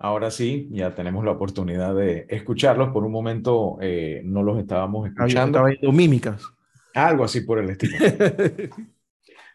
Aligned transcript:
Ahora 0.00 0.30
sí, 0.30 0.68
ya 0.70 0.94
tenemos 0.94 1.24
la 1.24 1.32
oportunidad 1.32 1.94
de 1.94 2.26
escucharlos. 2.28 2.90
Por 2.90 3.04
un 3.04 3.10
momento 3.10 3.78
eh, 3.80 4.22
no 4.24 4.44
los 4.44 4.58
estábamos 4.58 5.08
escuchando. 5.08 5.58
Estaba 5.58 5.68
viendo 5.68 5.92
mímicas. 5.92 6.42
Algo 6.94 7.24
así 7.24 7.40
por 7.40 7.58
el 7.58 7.70
estilo. 7.70 7.96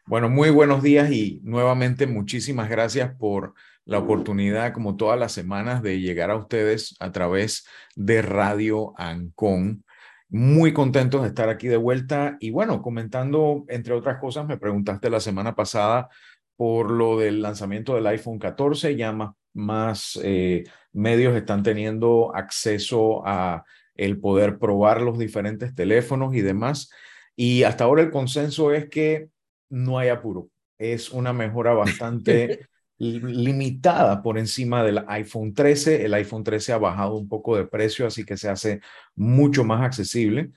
bueno, 0.05 0.27
muy 0.27 0.49
buenos 0.49 0.83
días 0.83 1.09
y 1.11 1.39
nuevamente 1.43 2.07
muchísimas 2.07 2.69
gracias 2.69 3.15
por 3.15 3.53
la 3.85 3.99
oportunidad, 3.99 4.73
como 4.73 4.97
todas 4.97 5.17
las 5.17 5.31
semanas, 5.31 5.81
de 5.81 6.01
llegar 6.01 6.29
a 6.29 6.35
ustedes 6.35 6.95
a 6.99 7.11
través 7.11 7.65
de 7.95 8.21
Radio 8.21 8.93
Ancon. 8.97 9.85
Muy 10.27 10.73
contentos 10.73 11.21
de 11.21 11.29
estar 11.29 11.47
aquí 11.47 11.67
de 11.67 11.77
vuelta 11.77 12.35
y 12.41 12.49
bueno, 12.49 12.81
comentando, 12.81 13.63
entre 13.69 13.93
otras 13.93 14.19
cosas, 14.19 14.45
me 14.45 14.57
preguntaste 14.57 15.09
la 15.09 15.19
semana 15.19 15.55
pasada 15.55 16.09
por 16.55 16.91
lo 16.91 17.17
del 17.17 17.41
lanzamiento 17.41 17.95
del 17.95 18.07
iPhone 18.07 18.39
14, 18.39 18.95
ya 18.95 19.11
más 19.11 19.31
más 19.53 20.19
eh, 20.23 20.63
medios 20.91 21.35
están 21.35 21.63
teniendo 21.63 22.35
acceso 22.35 23.25
a 23.25 23.63
el 23.95 24.19
poder 24.19 24.57
probar 24.57 25.01
los 25.01 25.19
diferentes 25.19 25.73
teléfonos 25.75 26.35
y 26.35 26.41
demás. 26.41 26.89
Y 27.35 27.63
hasta 27.63 27.83
ahora 27.83 28.01
el 28.01 28.11
consenso 28.11 28.73
es 28.73 28.89
que 28.89 29.29
no 29.69 29.99
hay 29.99 30.09
apuro. 30.09 30.49
Es 30.77 31.11
una 31.11 31.33
mejora 31.33 31.73
bastante 31.73 32.67
limitada 32.97 34.21
por 34.21 34.37
encima 34.37 34.83
del 34.83 35.03
iPhone 35.07 35.53
13. 35.53 36.05
El 36.05 36.13
iPhone 36.15 36.43
13 36.43 36.73
ha 36.73 36.77
bajado 36.77 37.15
un 37.15 37.27
poco 37.27 37.55
de 37.55 37.65
precio, 37.65 38.07
así 38.07 38.25
que 38.25 38.37
se 38.37 38.49
hace 38.49 38.81
mucho 39.15 39.63
más 39.63 39.83
accesible. 39.83 40.51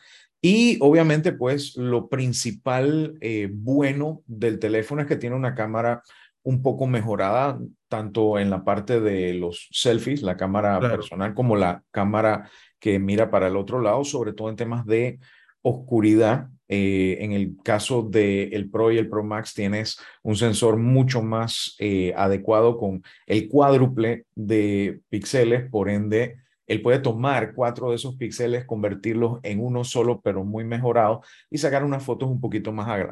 Y 0.48 0.78
obviamente, 0.80 1.32
pues 1.32 1.76
lo 1.76 2.08
principal 2.08 3.18
eh, 3.20 3.48
bueno 3.52 4.22
del 4.28 4.60
teléfono 4.60 5.00
es 5.00 5.08
que 5.08 5.16
tiene 5.16 5.34
una 5.34 5.56
cámara 5.56 6.04
un 6.44 6.62
poco 6.62 6.86
mejorada, 6.86 7.58
tanto 7.88 8.38
en 8.38 8.48
la 8.48 8.62
parte 8.62 9.00
de 9.00 9.34
los 9.34 9.66
selfies, 9.72 10.22
la 10.22 10.36
cámara 10.36 10.78
personal, 10.78 11.34
como 11.34 11.56
la 11.56 11.82
cámara 11.90 12.48
que 12.78 13.00
mira 13.00 13.28
para 13.28 13.48
el 13.48 13.56
otro 13.56 13.80
lado, 13.80 14.04
sobre 14.04 14.34
todo 14.34 14.48
en 14.48 14.54
temas 14.54 14.86
de 14.86 15.18
oscuridad. 15.62 16.48
Eh, 16.68 17.18
en 17.22 17.32
el 17.32 17.56
caso 17.64 18.02
del 18.02 18.54
el 18.54 18.70
Pro 18.70 18.92
y 18.92 18.98
el 18.98 19.08
Pro 19.08 19.24
Max 19.24 19.52
tienes 19.52 19.98
un 20.22 20.36
sensor 20.36 20.76
mucho 20.76 21.22
más 21.22 21.74
eh, 21.80 22.14
adecuado 22.16 22.78
con 22.78 23.02
el 23.26 23.48
cuádruple 23.48 24.26
de 24.36 25.00
píxeles, 25.08 25.68
por 25.68 25.88
ende, 25.88 26.36
él 26.66 26.82
puede 26.82 26.98
tomar 26.98 27.54
cuatro 27.54 27.90
de 27.90 27.96
esos 27.96 28.16
píxeles, 28.16 28.64
convertirlos 28.64 29.38
en 29.42 29.64
uno 29.64 29.84
solo, 29.84 30.20
pero 30.20 30.44
muy 30.44 30.64
mejorado, 30.64 31.22
y 31.50 31.58
sacar 31.58 31.84
unas 31.84 32.02
fotos 32.02 32.28
un 32.28 32.40
poquito 32.40 32.72
más, 32.72 33.06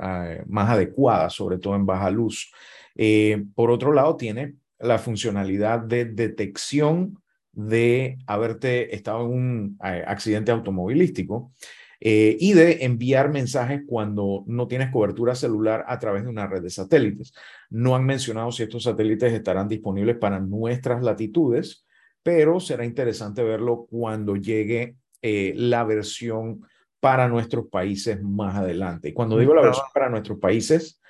más 0.46 0.70
adecuadas, 0.70 1.32
sobre 1.34 1.58
todo 1.58 1.76
en 1.76 1.86
baja 1.86 2.10
luz. 2.10 2.52
Eh, 2.96 3.44
por 3.54 3.70
otro 3.70 3.92
lado, 3.92 4.16
tiene 4.16 4.54
la 4.78 4.98
funcionalidad 4.98 5.80
de 5.80 6.04
detección 6.04 7.18
de 7.52 8.18
haberte 8.26 8.94
estado 8.94 9.26
en 9.26 9.32
un 9.32 9.78
eh, 9.84 10.02
accidente 10.06 10.50
automovilístico 10.50 11.52
eh, 12.00 12.36
y 12.38 12.52
de 12.52 12.84
enviar 12.84 13.30
mensajes 13.30 13.82
cuando 13.86 14.44
no 14.46 14.66
tienes 14.66 14.90
cobertura 14.90 15.34
celular 15.34 15.84
a 15.88 15.98
través 15.98 16.24
de 16.24 16.28
una 16.28 16.46
red 16.46 16.62
de 16.62 16.70
satélites. 16.70 17.32
No 17.70 17.94
han 17.94 18.04
mencionado 18.04 18.50
si 18.50 18.64
estos 18.64 18.82
satélites 18.82 19.32
estarán 19.32 19.68
disponibles 19.68 20.16
para 20.16 20.40
nuestras 20.40 21.02
latitudes, 21.02 21.83
pero 22.24 22.58
será 22.58 22.84
interesante 22.84 23.44
verlo 23.44 23.86
cuando 23.88 24.34
llegue 24.34 24.96
la 25.22 25.84
versión 25.84 26.66
para 27.00 27.28
nuestros 27.28 27.66
países 27.68 28.22
más 28.22 28.56
adelante. 28.56 29.10
Y 29.10 29.12
cuando 29.12 29.38
digo 29.38 29.54
la 29.54 29.60
versión 29.60 29.86
para 29.92 30.08
nuestros 30.08 30.38
países, 30.38 31.00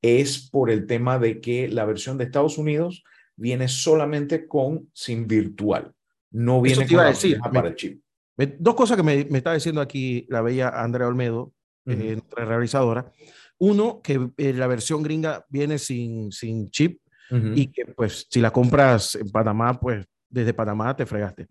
es 0.00 0.48
por 0.48 0.70
el 0.70 0.86
tema 0.86 1.18
de 1.18 1.40
que 1.40 1.68
la 1.68 1.84
versión 1.84 2.16
de 2.16 2.24
Estados 2.24 2.56
Unidos 2.56 3.04
viene 3.36 3.68
solamente 3.68 4.46
con 4.46 4.90
SIM 4.92 5.26
virtual, 5.26 5.92
no 6.30 6.60
viene 6.60 6.86
con 6.86 6.96
la 6.98 7.12
para 7.52 7.68
el 7.68 7.74
chip. 7.74 8.00
dos 8.36 8.74
cosas 8.74 8.96
que 8.96 9.02
me, 9.02 9.24
me, 9.24 9.38
está 9.38 9.52
diciendo 9.52 9.80
aquí 9.80 10.26
la 10.28 10.40
bella 10.40 10.68
Andrea 10.68 11.08
Olmedo, 11.08 11.52
uh 11.86 12.20
realizadora. 12.36 13.10
Uno, 13.58 14.00
que 14.02 14.30
eh, 14.36 14.52
la 14.52 14.66
versión 14.68 15.02
gringa 15.02 15.44
viene 15.48 15.78
sin, 15.78 16.30
sin 16.30 16.70
chip 16.70 17.00
y 17.30 17.68
que 17.68 17.86
pues 17.86 18.26
si 18.28 18.40
la 18.40 18.52
compras 18.52 19.14
en 19.14 19.30
Panamá, 19.30 19.78
pues 19.78 20.06
desde 20.30 20.54
Panamá 20.54 20.96
te 20.96 21.06
fregaste. 21.06 21.48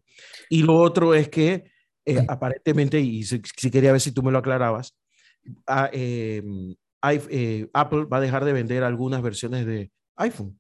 Y 0.50 0.64
lo 0.64 0.76
otro 0.76 1.14
es 1.14 1.30
que 1.30 1.66
eh, 2.06 2.26
aparentemente, 2.28 3.00
y 3.00 3.24
si, 3.24 3.42
quería 3.70 3.92
ver 3.92 4.02
si 4.02 4.12
tú 4.12 4.24
me 4.24 4.32
lo 4.32 4.40
aclarabas, 4.40 4.98
em, 5.92 6.76
eh, 7.04 7.68
Apple 7.74 8.06
va 8.06 8.18
a 8.18 8.22
dejar 8.22 8.46
de 8.46 8.54
vender 8.54 8.84
algunas 8.84 9.22
versiones 9.22 9.66
de 9.66 9.92
iPhone. 10.16 10.60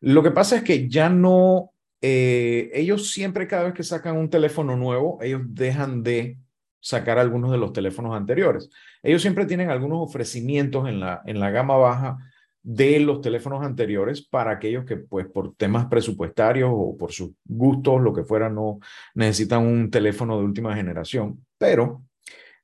Lo 0.00 0.22
que 0.22 0.30
pasa 0.30 0.56
es 0.56 0.62
que 0.62 0.88
ya 0.88 1.08
no, 1.08 1.72
eh, 2.00 2.70
ellos 2.74 3.10
siempre 3.10 3.46
cada 3.46 3.64
vez 3.64 3.74
que 3.74 3.84
sacan 3.84 4.16
un 4.16 4.28
teléfono 4.28 4.76
nuevo, 4.76 5.18
ellos 5.22 5.42
dejan 5.46 6.02
de 6.02 6.38
sacar 6.80 7.18
algunos 7.18 7.52
de 7.52 7.58
los 7.58 7.72
teléfonos 7.72 8.14
anteriores. 8.14 8.68
Ellos 9.02 9.22
siempre 9.22 9.46
tienen 9.46 9.70
algunos 9.70 10.00
ofrecimientos 10.00 10.88
en 10.88 10.98
la, 11.00 11.22
en 11.26 11.38
la 11.38 11.50
gama 11.50 11.76
baja 11.76 12.18
de 12.62 13.00
los 13.00 13.20
teléfonos 13.20 13.64
anteriores 13.64 14.22
para 14.22 14.52
aquellos 14.52 14.84
que 14.84 14.96
pues 14.96 15.26
por 15.26 15.54
temas 15.56 15.86
presupuestarios 15.86 16.70
o 16.72 16.96
por 16.96 17.12
sus 17.12 17.30
gustos, 17.44 18.00
lo 18.00 18.12
que 18.12 18.24
fuera, 18.24 18.48
no 18.48 18.78
necesitan 19.14 19.66
un 19.66 19.90
teléfono 19.90 20.38
de 20.38 20.44
última 20.44 20.74
generación. 20.74 21.44
Pero 21.58 22.02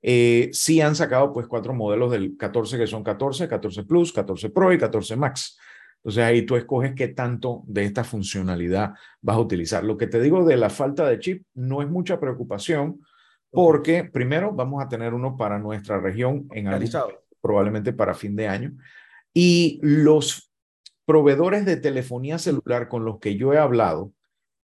eh, 0.01 0.51
sí 0.53 0.81
han 0.81 0.95
sacado 0.95 1.33
pues 1.33 1.47
cuatro 1.49 1.75
modelos 1.75 2.13
del 2.13 2.37
14 2.37 2.79
que 2.79 2.87
son 2.87 3.03
14, 3.03 3.49
14 3.49 3.85
Plus, 3.85 4.13
14 4.13 4.51
Pro 4.51 4.73
y 4.73 4.79
14 4.79 5.17
Max. 5.17 5.59
Entonces 5.97 6.25
ahí 6.25 6.43
tú 6.43 6.55
escoges 6.57 6.95
qué 6.95 7.09
tanto 7.09 7.65
de 7.67 7.85
esta 7.85 8.05
funcionalidad 8.05 8.95
vas 9.21 9.37
a 9.37 9.41
utilizar. 9.41 9.83
Lo 9.83 9.97
que 9.97 10.07
te 10.07 10.21
digo 10.21 10.45
de 10.45 10.57
la 10.57 10.71
falta 10.71 11.09
de 11.09 11.19
chip 11.19 11.45
no 11.55 11.83
es 11.83 11.89
mucha 11.89 12.21
preocupación 12.21 13.01
porque 13.51 14.05
primero 14.05 14.53
vamos 14.53 14.85
a 14.85 14.89
tener 14.89 15.13
uno 15.13 15.37
para 15.37 15.59
nuestra 15.59 15.99
región 15.99 16.47
en 16.53 16.69
algún, 16.69 16.89
probablemente 17.41 17.93
para 17.93 18.15
fin 18.15 18.37
de 18.37 18.47
año. 18.47 18.73
Y 19.41 19.79
los 19.83 20.51
proveedores 21.05 21.65
de 21.65 21.77
telefonía 21.77 22.41
celular 22.41 22.89
con 22.89 23.05
los 23.05 23.21
que 23.21 23.37
yo 23.37 23.53
he 23.53 23.59
hablado, 23.59 24.13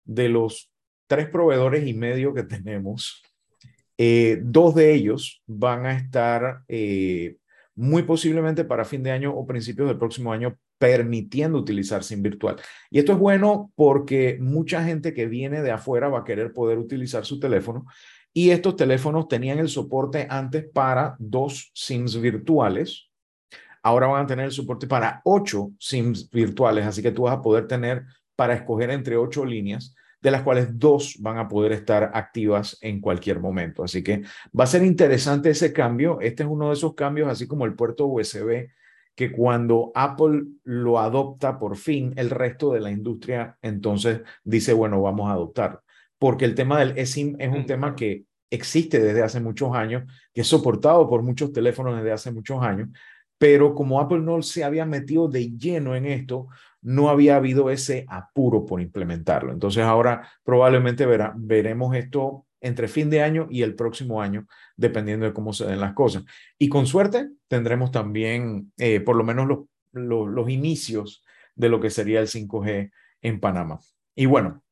de 0.05 0.29
los 0.29 0.69
tres 1.07 1.29
proveedores 1.29 1.87
y 1.87 1.95
medio 1.95 2.35
que 2.35 2.43
tenemos, 2.43 3.23
eh, 3.99 4.41
dos 4.43 4.75
de 4.75 4.93
ellos 4.93 5.45
van 5.47 5.87
a 5.87 5.93
estar 5.93 6.65
eh, 6.67 7.37
muy 7.77 8.03
posiblemente 8.03 8.65
para 8.65 8.85
fin 8.85 9.05
de 9.05 9.12
año 9.12 9.33
o 9.33 9.47
principios 9.47 9.87
del 9.87 9.97
próximo 9.97 10.33
año 10.33 10.59
permitiendo 10.77 11.56
utilizar 11.56 12.03
SIM 12.03 12.21
virtual. 12.21 12.56
Y 12.91 12.99
esto 12.99 13.12
es 13.12 13.19
bueno 13.21 13.71
porque 13.77 14.39
mucha 14.41 14.83
gente 14.83 15.15
que 15.15 15.27
viene 15.27 15.62
de 15.62 15.71
afuera 15.71 16.09
va 16.09 16.19
a 16.19 16.25
querer 16.25 16.53
poder 16.53 16.79
utilizar 16.79 17.25
su 17.25 17.39
teléfono 17.39 17.87
y 18.33 18.51
estos 18.51 18.75
teléfonos 18.75 19.29
tenían 19.29 19.61
el 19.61 19.69
soporte 19.69 20.27
antes 20.29 20.67
para 20.69 21.15
dos 21.21 21.71
SIMs 21.75 22.21
virtuales. 22.21 23.09
Ahora 23.84 24.06
van 24.06 24.25
a 24.25 24.27
tener 24.27 24.47
el 24.47 24.53
soporte 24.53 24.87
para 24.87 25.21
ocho 25.25 25.71
SIMs 25.78 26.31
virtuales, 26.31 26.87
así 26.87 27.03
que 27.03 27.12
tú 27.12 27.22
vas 27.22 27.37
a 27.37 27.43
poder 27.43 27.69
tener 27.69 28.05
para 28.34 28.55
escoger 28.55 28.91
entre 28.91 29.17
ocho 29.17 29.45
líneas 29.45 29.95
de 30.25 30.31
las 30.31 30.43
cuales 30.43 30.78
dos 30.78 31.19
van 31.21 31.37
a 31.37 31.47
poder 31.47 31.72
estar 31.72 32.11
activas 32.15 32.78
en 32.81 32.99
cualquier 33.03 33.41
momento. 33.41 33.84
Así 33.84 34.03
que 34.03 34.23
va 34.59 34.65
a 34.65 34.67
ser 34.67 34.83
interesante 34.83 35.50
ese 35.50 35.71
cambio. 35.71 36.19
Este 36.23 36.44
es 36.44 36.49
uno 36.49 36.69
de 36.69 36.73
esos 36.73 36.94
cambios, 36.94 37.28
así 37.28 37.47
como 37.47 37.67
el 37.67 37.75
puerto 37.75 38.06
USB, 38.06 38.71
que 39.15 39.31
cuando 39.31 39.93
Apple 39.94 40.44
lo 40.65 40.99
adopta 40.99 41.59
por 41.59 41.77
fin, 41.77 42.15
el 42.17 42.31
resto 42.31 42.73
de 42.73 42.81
la 42.81 42.91
industria 42.91 43.59
entonces 43.61 44.23
dice, 44.43 44.73
bueno, 44.73 45.03
vamos 45.03 45.28
a 45.28 45.34
adoptar. 45.34 45.83
Porque 46.19 46.47
el 46.47 46.55
tema 46.55 46.81
del 46.81 46.97
eSIM 46.97 47.37
es 47.39 47.50
un 47.50 47.61
mm, 47.61 47.67
tema 47.67 47.94
que 47.94 48.25
existe 48.49 49.00
desde 49.00 49.23
hace 49.23 49.41
muchos 49.41 49.75
años, 49.75 50.11
que 50.33 50.41
es 50.41 50.47
soportado 50.47 51.06
por 51.06 51.23
muchos 51.23 51.53
teléfonos 51.53 51.97
desde 51.97 52.12
hace 52.12 52.33
muchos 52.33 52.62
años, 52.62 52.89
pero 53.39 53.75
como 53.75 54.00
Apple 54.00 54.21
no 54.21 54.43
se 54.43 54.65
había 54.65 54.87
metido 54.87 55.28
de 55.28 55.50
lleno 55.56 55.97
en 55.97 56.06
esto, 56.06 56.49
no 56.83 57.09
había 57.09 57.37
habido 57.37 57.71
ese 57.71 58.05
apuro 58.09 58.67
por 58.67 58.81
implementarlo. 58.81 59.53
Entonces 59.53 59.83
ahora 59.83 60.29
probablemente 60.44 61.06
veremos 61.37 61.97
esto 61.97 62.47
entre 62.61 62.88
fin 62.88 63.11
de 63.11 63.23
año 63.23 63.47
y 63.50 63.62
el 63.62 63.75
próximo 63.75 64.23
año, 64.23 64.47
dependiendo 64.76 65.26
de 65.26 65.32
cómo 65.32 65.53
se 65.53 65.67
den 65.67 65.81
las 65.81 65.93
cosas. 65.94 66.25
Y 66.58 66.69
con 66.69 66.87
suerte 66.87 67.29
tendremos 67.49 67.91
también 67.91 68.73
eh, 68.79 69.00
por 69.00 69.17
lo 69.17 69.25
menos 69.25 69.47
los, 69.47 69.61
los, 69.93 70.49
inicios 70.49 71.23
de 71.55 71.69
lo 71.69 71.81
que 71.81 71.91
sería 71.91 72.20
el 72.20 72.29
5G 72.29 72.91
en 73.23 73.41
Panamá. 73.41 73.81
Y 74.14 74.26
bueno, 74.26 74.62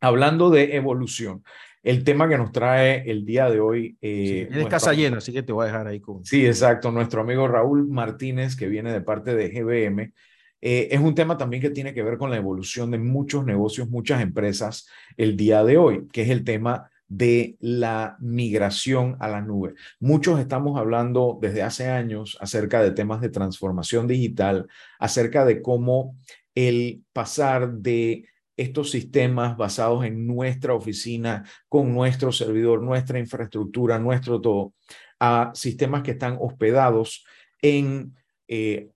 hablando 0.00 0.50
de 0.50 0.76
evolución, 0.76 1.44
el 1.82 2.04
tema 2.04 2.28
que 2.28 2.36
nos 2.36 2.52
trae 2.52 3.10
el 3.10 3.24
día 3.24 3.48
de 3.48 3.60
hoy. 3.60 3.96
Eh, 4.00 4.48
es 4.50 4.66
casa 4.66 4.92
llena, 4.92 5.18
así 5.18 5.32
que 5.32 5.42
te 5.42 5.52
voy 5.52 5.64
a 5.64 5.66
dejar 5.66 5.86
ahí 5.86 6.00
con. 6.00 6.24
Sí, 6.24 6.46
exacto. 6.46 6.90
Nuestro 6.90 7.22
amigo 7.22 7.48
Raúl 7.48 7.88
Martínez, 7.88 8.56
que 8.56 8.68
viene 8.68 8.92
de 8.92 9.00
parte 9.00 9.34
de 9.34 9.48
GBM, 9.48 10.12
eh, 10.60 10.88
es 10.90 11.00
un 11.00 11.14
tema 11.14 11.38
también 11.38 11.62
que 11.62 11.70
tiene 11.70 11.94
que 11.94 12.02
ver 12.02 12.18
con 12.18 12.30
la 12.30 12.36
evolución 12.36 12.90
de 12.90 12.98
muchos 12.98 13.44
negocios, 13.44 13.88
muchas 13.88 14.20
empresas 14.20 14.86
el 15.16 15.36
día 15.36 15.64
de 15.64 15.78
hoy, 15.78 16.06
que 16.12 16.22
es 16.22 16.30
el 16.30 16.44
tema 16.44 16.90
de 17.08 17.56
la 17.60 18.16
migración 18.20 19.16
a 19.18 19.28
la 19.28 19.40
nube. 19.40 19.74
Muchos 19.98 20.38
estamos 20.38 20.78
hablando 20.78 21.38
desde 21.40 21.62
hace 21.62 21.88
años 21.88 22.38
acerca 22.40 22.82
de 22.82 22.92
temas 22.92 23.20
de 23.20 23.30
transformación 23.30 24.06
digital, 24.06 24.68
acerca 24.98 25.44
de 25.44 25.60
cómo 25.60 26.16
el 26.54 27.02
pasar 27.12 27.72
de 27.72 28.26
estos 28.60 28.90
sistemas 28.90 29.56
basados 29.56 30.04
en 30.04 30.26
nuestra 30.26 30.74
oficina, 30.74 31.44
con 31.66 31.94
nuestro 31.94 32.30
servidor, 32.30 32.82
nuestra 32.82 33.18
infraestructura, 33.18 33.98
nuestro 33.98 34.38
todo, 34.38 34.74
a 35.18 35.50
sistemas 35.54 36.02
que 36.02 36.10
están 36.10 36.36
hospedados 36.38 37.24
en 37.62 38.14
eh, 38.48 38.90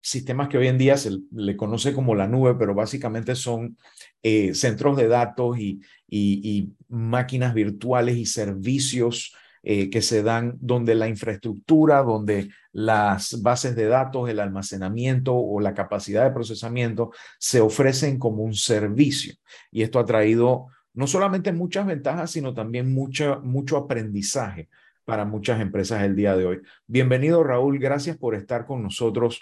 sistemas 0.00 0.48
que 0.48 0.56
hoy 0.56 0.68
en 0.68 0.78
día 0.78 0.96
se 0.96 1.18
le 1.32 1.54
conoce 1.54 1.92
como 1.92 2.14
la 2.14 2.26
nube, 2.26 2.54
pero 2.58 2.74
básicamente 2.74 3.34
son 3.34 3.76
eh, 4.22 4.54
centros 4.54 4.96
de 4.96 5.08
datos 5.08 5.58
y, 5.58 5.80
y, 6.08 6.72
máquinas 6.88 7.52
virtuales 7.52 8.16
y 8.16 8.24
servicios 8.24 9.34
eh, 9.66 9.88
que 9.88 10.02
se 10.02 10.22
dan 10.22 10.58
donde 10.60 10.94
la 10.94 11.08
infraestructura, 11.08 12.02
donde 12.02 12.50
las 12.72 13.40
bases 13.42 13.74
de 13.74 13.86
datos, 13.86 14.28
el 14.28 14.40
almacenamiento 14.40 15.34
o 15.34 15.58
la 15.58 15.72
capacidad 15.72 16.24
de 16.24 16.32
procesamiento 16.32 17.12
se 17.38 17.60
ofrecen 17.60 18.18
como 18.18 18.42
un 18.42 18.54
servicio. 18.54 19.34
Y 19.70 19.82
esto 19.82 19.98
ha 19.98 20.04
traído 20.04 20.66
no 20.92 21.06
solamente 21.06 21.50
muchas 21.52 21.86
ventajas, 21.86 22.30
sino 22.30 22.52
también 22.52 22.92
mucho, 22.92 23.40
mucho 23.42 23.78
aprendizaje 23.78 24.68
para 25.04 25.24
muchas 25.24 25.60
empresas 25.60 26.02
el 26.02 26.14
día 26.14 26.36
de 26.36 26.44
hoy. 26.44 26.60
Bienvenido, 26.86 27.42
Raúl. 27.42 27.78
Gracias 27.78 28.16
por 28.18 28.34
estar 28.34 28.66
con 28.66 28.82
nosotros 28.82 29.40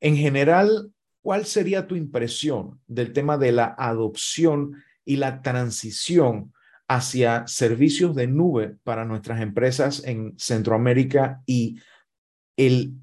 en 0.00 0.16
general, 0.16 0.92
¿cuál 1.22 1.44
sería 1.44 1.86
tu 1.86 1.96
impresión 1.96 2.80
del 2.86 3.12
tema 3.12 3.36
de 3.38 3.52
la 3.52 3.74
adopción 3.78 4.82
y 5.04 5.16
la 5.16 5.42
transición 5.42 6.52
hacia 6.90 7.46
servicios 7.46 8.16
de 8.16 8.26
nube 8.26 8.74
para 8.82 9.04
nuestras 9.04 9.40
empresas 9.40 10.04
en 10.04 10.36
Centroamérica 10.36 11.40
y 11.46 11.80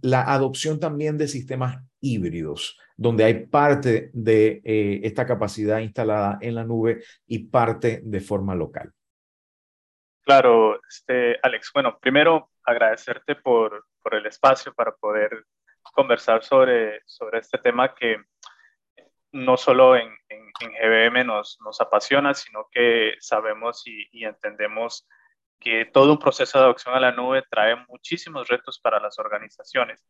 la 0.01 0.23
adopción 0.23 0.77
también 0.77 1.17
de 1.17 1.29
sistemas 1.29 1.77
híbridos, 2.01 2.77
donde 2.97 3.23
hay 3.23 3.45
parte 3.45 4.11
de 4.11 4.61
eh, 4.65 4.99
esta 5.03 5.25
capacidad 5.25 5.79
instalada 5.79 6.37
en 6.41 6.55
la 6.55 6.65
nube 6.65 7.01
y 7.27 7.47
parte 7.47 8.01
de 8.03 8.19
forma 8.19 8.55
local? 8.55 8.91
Claro, 10.21 10.81
este, 10.85 11.39
Alex. 11.41 11.71
Bueno, 11.73 11.97
primero 11.97 12.51
agradecerte 12.65 13.35
por, 13.35 13.85
por 14.03 14.15
el 14.15 14.25
espacio 14.25 14.73
para 14.73 14.91
poder 14.91 15.45
conversar 15.93 16.43
sobre, 16.43 17.03
sobre 17.05 17.39
este 17.39 17.57
tema 17.57 17.95
que 17.95 18.17
no 19.31 19.57
solo 19.57 19.95
en, 19.95 20.09
en, 20.29 20.47
GBM 20.59 21.25
nos, 21.25 21.59
nos, 21.63 21.79
apasiona, 21.81 22.33
sino 22.33 22.67
que 22.71 23.15
sabemos 23.19 23.83
y, 23.85 24.25
entendemos 24.25 25.07
que 25.59 25.85
todo 25.85 26.11
un 26.11 26.19
proceso 26.19 26.57
de 26.57 26.65
adopción 26.65 26.95
a 26.95 26.99
la 26.99 27.11
nube 27.11 27.43
trae 27.49 27.75
muchísimos 27.87 28.47
retos 28.47 28.79
para 28.79 28.99
las 28.99 29.19
organizaciones. 29.19 30.05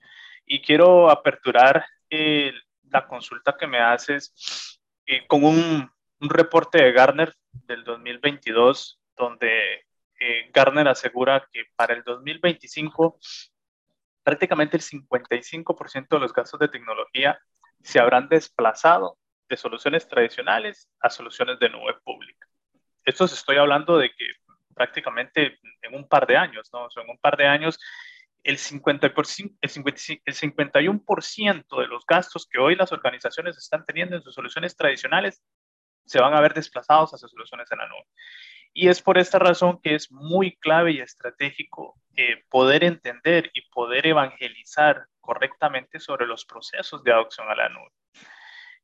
Y 0.46 0.62
quiero 0.62 1.10
aperturar 1.10 1.86
eh, 2.10 2.54
la 2.90 3.08
consulta 3.08 3.56
que 3.58 3.68
me 3.68 3.80
haces 3.80 4.80
eh, 5.06 5.26
con 5.28 5.44
un, 5.44 5.90
un, 6.20 6.30
reporte 6.30 6.82
de 6.82 6.92
Gartner 6.92 7.34
del 7.52 7.84
2022, 7.84 9.00
donde 9.18 9.86
eh, 10.20 10.50
Gartner 10.54 10.88
asegura 10.88 11.48
que 11.52 11.66
para 11.76 11.94
el 11.94 12.04
2025 12.04 13.20
prácticamente 14.28 14.76
el 14.76 14.84
55% 14.84 16.08
de 16.10 16.20
los 16.20 16.34
gastos 16.34 16.60
de 16.60 16.68
tecnología 16.68 17.40
se 17.82 18.00
habrán 18.00 18.28
desplazado 18.30 19.18
de 19.50 19.58
soluciones 19.58 20.08
tradicionales 20.08 20.90
a 21.00 21.10
soluciones 21.10 21.60
de 21.60 21.70
nube 21.70 21.96
pública. 22.04 22.48
Esto 23.06 23.26
estoy 23.26 23.58
hablando 23.58 23.98
de 23.98 24.10
que 24.10 24.26
prácticamente 24.74 25.58
en 25.82 25.96
un 25.96 26.08
par 26.08 26.28
de 26.28 26.38
años, 26.38 26.70
¿no? 26.74 26.88
en 27.02 27.10
un 27.10 27.18
par 27.18 27.38
de 27.38 27.48
años, 27.48 27.80
el, 28.44 28.58
50%, 28.58 29.58
el, 29.62 29.70
50, 29.70 30.02
el 30.26 30.36
51% 30.36 31.82
de 31.82 31.88
los 31.88 32.06
gastos 32.06 32.48
que 32.50 32.60
hoy 32.60 32.76
las 32.76 32.92
organizaciones 32.92 33.58
están 33.58 33.86
teniendo 33.86 34.16
en 34.16 34.22
sus 34.22 34.36
soluciones 34.36 34.76
tradicionales 34.76 35.42
se 36.08 36.20
van 36.20 36.34
a 36.34 36.42
ver 36.42 36.54
desplazados 36.54 37.12
hacia 37.12 37.28
soluciones 37.28 37.72
en 37.72 37.80
la 37.80 37.88
nube. 37.88 38.06
Y 38.74 38.90
es 38.90 39.02
por 39.02 39.18
esta 39.18 39.40
razón 39.40 39.80
que 39.82 39.96
es 39.96 40.12
muy 40.12 40.56
clave 40.58 40.92
y 40.92 41.00
estratégico 41.00 41.96
eh, 42.16 42.44
poder 42.50 42.84
entender 42.84 43.50
y 43.54 43.62
poder 43.70 44.08
evangelizar 44.08 45.08
correctamente 45.28 46.00
sobre 46.00 46.26
los 46.26 46.46
procesos 46.46 47.04
de 47.04 47.12
adopción 47.12 47.50
a 47.50 47.56
la 47.56 47.68
nube. 47.68 47.92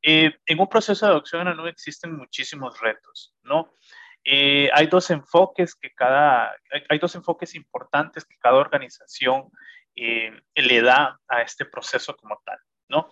Eh, 0.02 0.36
en 0.44 0.60
un 0.60 0.68
proceso 0.68 1.06
de 1.06 1.12
adopción 1.12 1.40
a 1.40 1.50
la 1.50 1.56
nube 1.56 1.70
existen 1.70 2.14
muchísimos 2.14 2.78
retos, 2.78 3.34
¿no? 3.42 3.74
Eh, 4.22 4.68
hay 4.74 4.86
dos 4.88 5.08
enfoques 5.10 5.74
que 5.74 5.90
cada, 5.94 6.54
hay, 6.90 6.98
dos 6.98 7.14
enfoques 7.14 7.54
importantes 7.54 8.26
que 8.26 8.36
cada 8.38 8.56
organización 8.56 9.50
le 9.94 10.82
da 10.82 11.18
a 11.28 11.42
este 11.42 11.64
proceso 11.64 12.16
como 12.16 12.40
tal, 12.44 12.58
¿no? 12.88 13.08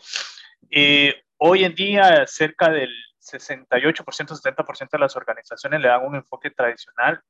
hoy 1.39 1.65
en 1.65 1.75
día, 1.75 2.27
cerca 2.27 2.71
del 2.71 2.93
68%, 3.23 4.05
70% 4.05 4.91
de 4.91 4.99
las 4.99 5.17
organizaciones 5.17 5.81
le 5.81 5.89
dan 5.89 6.05
un 6.05 6.17
enfoque 6.17 6.51
tradicional, 6.51 7.21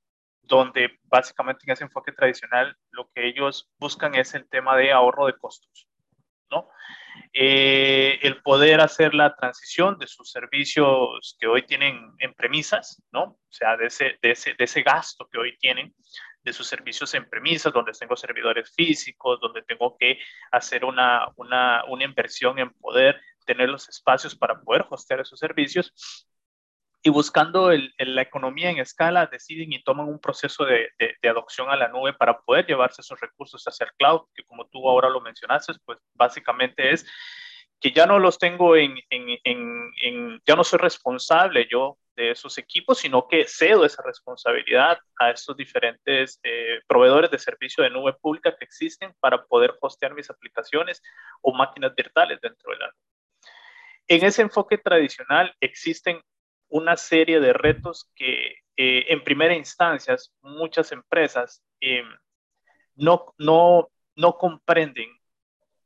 donde 0.42 0.98
básicamente 1.04 1.64
en 1.66 1.72
ese 1.72 1.84
enfoque 1.84 2.12
tradicional 2.12 2.76
lo 2.90 3.08
que 3.14 3.26
ellos 3.26 3.70
buscan 3.78 4.14
es 4.14 4.34
el 4.34 4.48
tema 4.48 4.76
de 4.76 4.92
ahorro 4.92 5.26
de 5.26 5.36
costos, 5.36 5.88
¿no? 6.52 6.68
Eh, 7.32 8.18
el 8.22 8.40
poder 8.42 8.80
hacer 8.80 9.14
la 9.14 9.34
transición 9.34 9.98
de 9.98 10.06
sus 10.06 10.30
servicios 10.30 11.36
que 11.40 11.48
hoy 11.48 11.62
tienen 11.62 12.12
en 12.18 12.34
premisas, 12.34 13.02
¿no? 13.10 13.22
O 13.22 13.38
sea, 13.50 13.76
de 13.76 13.86
ese, 13.86 14.18
de 14.22 14.30
ese, 14.30 14.54
de 14.54 14.64
ese 14.64 14.82
gasto 14.82 15.28
que 15.30 15.38
hoy 15.38 15.56
tienen, 15.58 15.92
de 16.44 16.52
sus 16.52 16.66
servicios 16.66 17.14
en 17.14 17.28
premisas, 17.28 17.72
donde 17.72 17.92
tengo 17.92 18.16
servidores 18.16 18.72
físicos, 18.74 19.40
donde 19.40 19.62
tengo 19.62 19.96
que 19.98 20.18
hacer 20.50 20.84
una, 20.84 21.28
una, 21.36 21.84
una 21.88 22.04
inversión 22.04 22.58
en 22.58 22.70
poder 22.74 23.20
tener 23.46 23.68
los 23.68 23.88
espacios 23.88 24.36
para 24.36 24.60
poder 24.60 24.84
hostear 24.90 25.20
esos 25.20 25.38
servicios 25.38 25.92
y 27.04 27.10
buscando 27.10 27.72
la 27.72 28.22
economía 28.22 28.70
en 28.70 28.78
escala, 28.78 29.26
deciden 29.26 29.72
y 29.72 29.82
toman 29.82 30.08
un 30.08 30.20
proceso 30.20 30.64
de, 30.64 30.90
adopción 31.28 31.68
a 31.68 31.76
la 31.76 31.88
nube 31.88 32.12
para 32.12 32.38
poder 32.40 32.64
llevarse 32.66 33.02
esos 33.02 33.20
recursos 33.20 33.64
hacia 33.64 33.86
el 33.86 33.92
cloud, 33.94 34.22
que 34.34 34.44
como 34.44 34.66
tú 34.68 34.88
ahora 34.88 35.10
lo 35.10 35.20
mencionaste, 35.20 35.72
pues 35.84 35.98
básicamente 36.14 36.92
es 36.92 37.04
que 37.80 37.90
ya 37.90 38.06
no 38.06 38.20
los 38.20 38.38
tengo 38.38 38.76
en, 38.76 38.96
en, 39.10 40.40
ya 40.46 40.54
no 40.54 40.62
soy 40.62 40.78
responsable 40.78 41.66
yo 41.68 41.98
de 42.14 42.30
esos 42.30 42.56
equipos, 42.58 42.98
sino 42.98 43.26
que 43.26 43.48
cedo 43.48 43.84
esa 43.84 44.02
responsabilidad 44.04 44.98
a 45.18 45.30
estos 45.30 45.56
diferentes 45.56 46.38
eh, 46.44 46.80
proveedores 46.86 47.32
de 47.32 47.38
servicio 47.40 47.82
de 47.82 47.90
nube 47.90 48.12
pública 48.12 48.54
que 48.56 48.64
existen 48.64 49.12
para 49.18 49.44
poder 49.44 49.74
hostear 49.80 50.14
mis 50.14 50.30
aplicaciones 50.30 51.02
o 51.40 51.52
máquinas 51.52 51.92
virtuales 51.96 52.40
dentro 52.40 52.70
de 52.70 52.78
la 52.78 52.86
nube. 52.86 52.96
En 54.06 54.24
ese 54.24 54.42
enfoque 54.42 54.78
tradicional 54.78 55.52
existen 55.60 56.20
una 56.72 56.96
serie 56.96 57.38
de 57.40 57.52
retos 57.52 58.10
que 58.16 58.56
eh, 58.76 59.04
en 59.08 59.22
primera 59.22 59.54
instancia 59.54 60.16
muchas 60.40 60.90
empresas 60.92 61.62
eh, 61.80 62.02
no, 62.94 63.34
no, 63.38 63.90
no 64.16 64.38
comprenden 64.38 65.10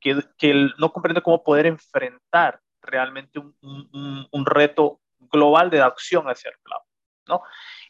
que, 0.01 0.23
que 0.39 0.69
no 0.79 0.93
comprenden 0.93 1.23
cómo 1.23 1.43
poder 1.43 1.67
enfrentar 1.67 2.61
realmente 2.81 3.41
un, 3.41 3.57
un, 3.61 4.29
un, 4.31 4.47
reto 4.47 5.01
global 5.19 5.71
de 5.71 5.81
adopción 5.81 6.27
hacia 6.29 6.51
el 6.51 6.57
cloud, 6.63 6.83
¿no? 7.27 7.43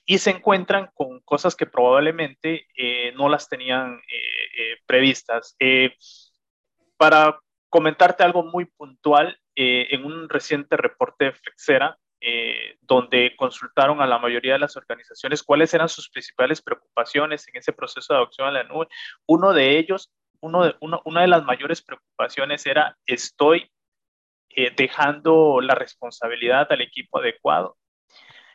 Y 0.07 0.19
se 0.19 0.31
encuentran 0.31 0.91
con 0.95 1.21
cosas 1.21 1.55
que 1.55 1.67
probablemente 1.67 2.67
eh, 2.76 3.12
no 3.17 3.29
las 3.29 3.49
tenían 3.49 4.00
previstas. 4.87 5.57
para 6.97 7.38
comentarte 7.69 8.23
algo 8.23 8.43
muy 8.43 8.65
puntual, 8.65 9.38
eh, 9.59 9.88
en 9.91 10.05
un 10.05 10.29
reciente 10.29 10.76
reporte 10.76 11.26
de 11.26 11.33
Flexera, 11.33 11.99
eh, 12.28 12.76
donde 12.80 13.37
consultaron 13.37 14.00
a 14.02 14.06
la 14.06 14.18
mayoría 14.18 14.54
de 14.54 14.59
las 14.59 14.76
organizaciones 14.76 15.45
cuáles 15.45 15.73
eran 15.75 15.88
sus 15.88 16.11
principales 16.11 16.61
preocupaciones 16.61 17.47
en 17.47 17.56
ese 17.56 17.73
proceso 17.73 18.12
de 18.12 18.18
adopción 18.18 18.49
a 18.49 18.50
la 18.50 18.64
nube. 18.64 18.88
Uno 19.26 19.52
de 19.52 19.78
ellos, 19.78 20.12
uno 20.40 20.64
de, 20.64 20.75
una 20.80 21.21
de 21.21 21.28
las 21.28 21.45
mayores 21.45 21.83
preocupaciones 21.83 22.66
era, 22.66 22.99
estoy 23.06 23.71
eh, 24.50 24.73
dejando 24.76 25.61
la 25.61 25.76
responsabilidad 25.76 26.66
al 26.73 26.80
equipo 26.80 27.21
adecuado. 27.21 27.76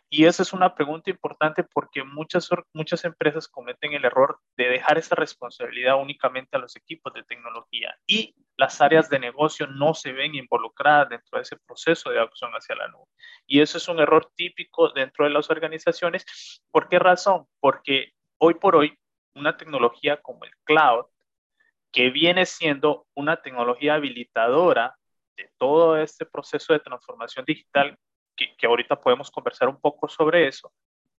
Y 0.09 0.25
esa 0.25 0.43
es 0.43 0.51
una 0.51 0.75
pregunta 0.75 1.09
importante 1.09 1.63
porque 1.63 2.03
muchas, 2.03 2.49
muchas 2.73 3.05
empresas 3.05 3.47
cometen 3.47 3.93
el 3.93 4.03
error 4.03 4.37
de 4.57 4.67
dejar 4.67 4.97
esa 4.97 5.15
responsabilidad 5.15 5.95
únicamente 5.95 6.57
a 6.57 6.59
los 6.59 6.75
equipos 6.75 7.13
de 7.13 7.23
tecnología 7.23 7.95
y 8.05 8.35
las 8.61 8.79
áreas 8.79 9.09
de 9.09 9.17
negocio 9.17 9.65
no 9.65 9.95
se 9.95 10.11
ven 10.11 10.35
involucradas 10.35 11.09
dentro 11.09 11.39
de 11.39 11.41
ese 11.41 11.57
proceso 11.57 12.11
de 12.11 12.19
adopción 12.19 12.51
hacia 12.51 12.75
la 12.75 12.87
nube. 12.89 13.07
Y 13.47 13.59
eso 13.59 13.79
es 13.79 13.87
un 13.87 13.99
error 13.99 14.31
típico 14.35 14.89
dentro 14.89 15.25
de 15.25 15.31
las 15.31 15.49
organizaciones. 15.49 16.61
¿Por 16.69 16.87
qué 16.87 16.99
razón? 16.99 17.47
Porque 17.59 18.11
hoy 18.37 18.53
por 18.53 18.75
hoy 18.75 18.95
una 19.33 19.57
tecnología 19.57 20.21
como 20.21 20.43
el 20.43 20.51
cloud, 20.63 21.05
que 21.91 22.11
viene 22.11 22.45
siendo 22.45 23.07
una 23.15 23.41
tecnología 23.41 23.95
habilitadora 23.95 24.95
de 25.35 25.49
todo 25.57 25.97
este 25.97 26.27
proceso 26.27 26.71
de 26.73 26.81
transformación 26.81 27.43
digital 27.45 27.97
que, 28.35 28.67
ahorita 28.67 29.01
podemos 29.01 29.31
conversar 29.31 29.69
un 29.69 29.81
poco 29.81 30.07
sobre 30.07 30.47
eso, 30.47 30.71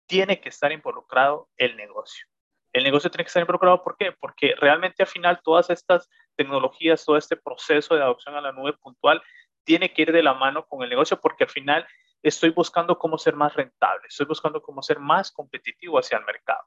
tiene 0.07 0.41
que 0.41 0.51
estar 0.51 0.71
involucrado 0.71 1.49
el 1.57 1.77
negocio. 1.77 2.25
El 2.73 2.85
negocio 2.85 3.11
tiene 3.11 3.25
que 3.25 3.29
estar 3.29 3.43
involucrado, 3.43 3.83
¿por 3.83 3.97
qué? 3.97 4.13
Porque 4.19 4.55
realmente 4.59 5.03
al 5.03 5.09
final 5.09 5.41
todas 5.43 5.69
estas 5.71 6.09
tecnologías, 6.37 7.05
todo 7.05 7.17
este 7.17 7.37
proceso 7.37 7.95
de 7.95 8.03
adopción 8.03 8.35
a 8.35 8.41
la 8.41 8.53
nube 8.53 8.73
puntual, 8.75 9.23
tiene 9.65 9.93
que 9.93 10.03
ir 10.03 10.13
de 10.13 10.23
la 10.23 10.35
mano 10.35 10.67
con 10.67 10.83
el 10.83 10.89
negocio, 10.89 11.21
porque 11.21 11.45
al 11.45 11.51
final 11.51 11.87
estoy 12.23 12.51
buscando 12.51 12.99
cómo 12.99 13.19
ser 13.19 13.37
más 13.37 13.55
rentable, 13.55 14.07
estoy 14.09 14.27
buscando 14.27 14.63
cómo 14.63 14.83
ser 14.83 14.99
más 14.99 15.31
competitivo 15.31 15.99
hacia 15.99 16.19
el 16.19 16.25
mercado. 16.25 16.63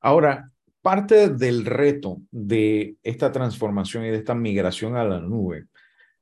Ahora, 0.00 0.50
parte 0.82 1.30
del 1.30 1.64
reto 1.64 2.18
de 2.30 2.96
esta 3.02 3.32
transformación 3.32 4.04
y 4.04 4.10
de 4.10 4.18
esta 4.18 4.34
migración 4.34 4.96
a 4.96 5.04
la 5.04 5.20
nube 5.20 5.66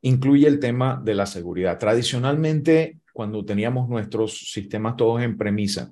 incluye 0.00 0.46
el 0.46 0.60
tema 0.60 1.00
de 1.02 1.14
la 1.14 1.26
seguridad. 1.26 1.78
Tradicionalmente, 1.78 3.00
cuando 3.12 3.44
teníamos 3.44 3.88
nuestros 3.88 4.52
sistemas 4.52 4.96
todos 4.96 5.22
en 5.22 5.38
premisa, 5.38 5.90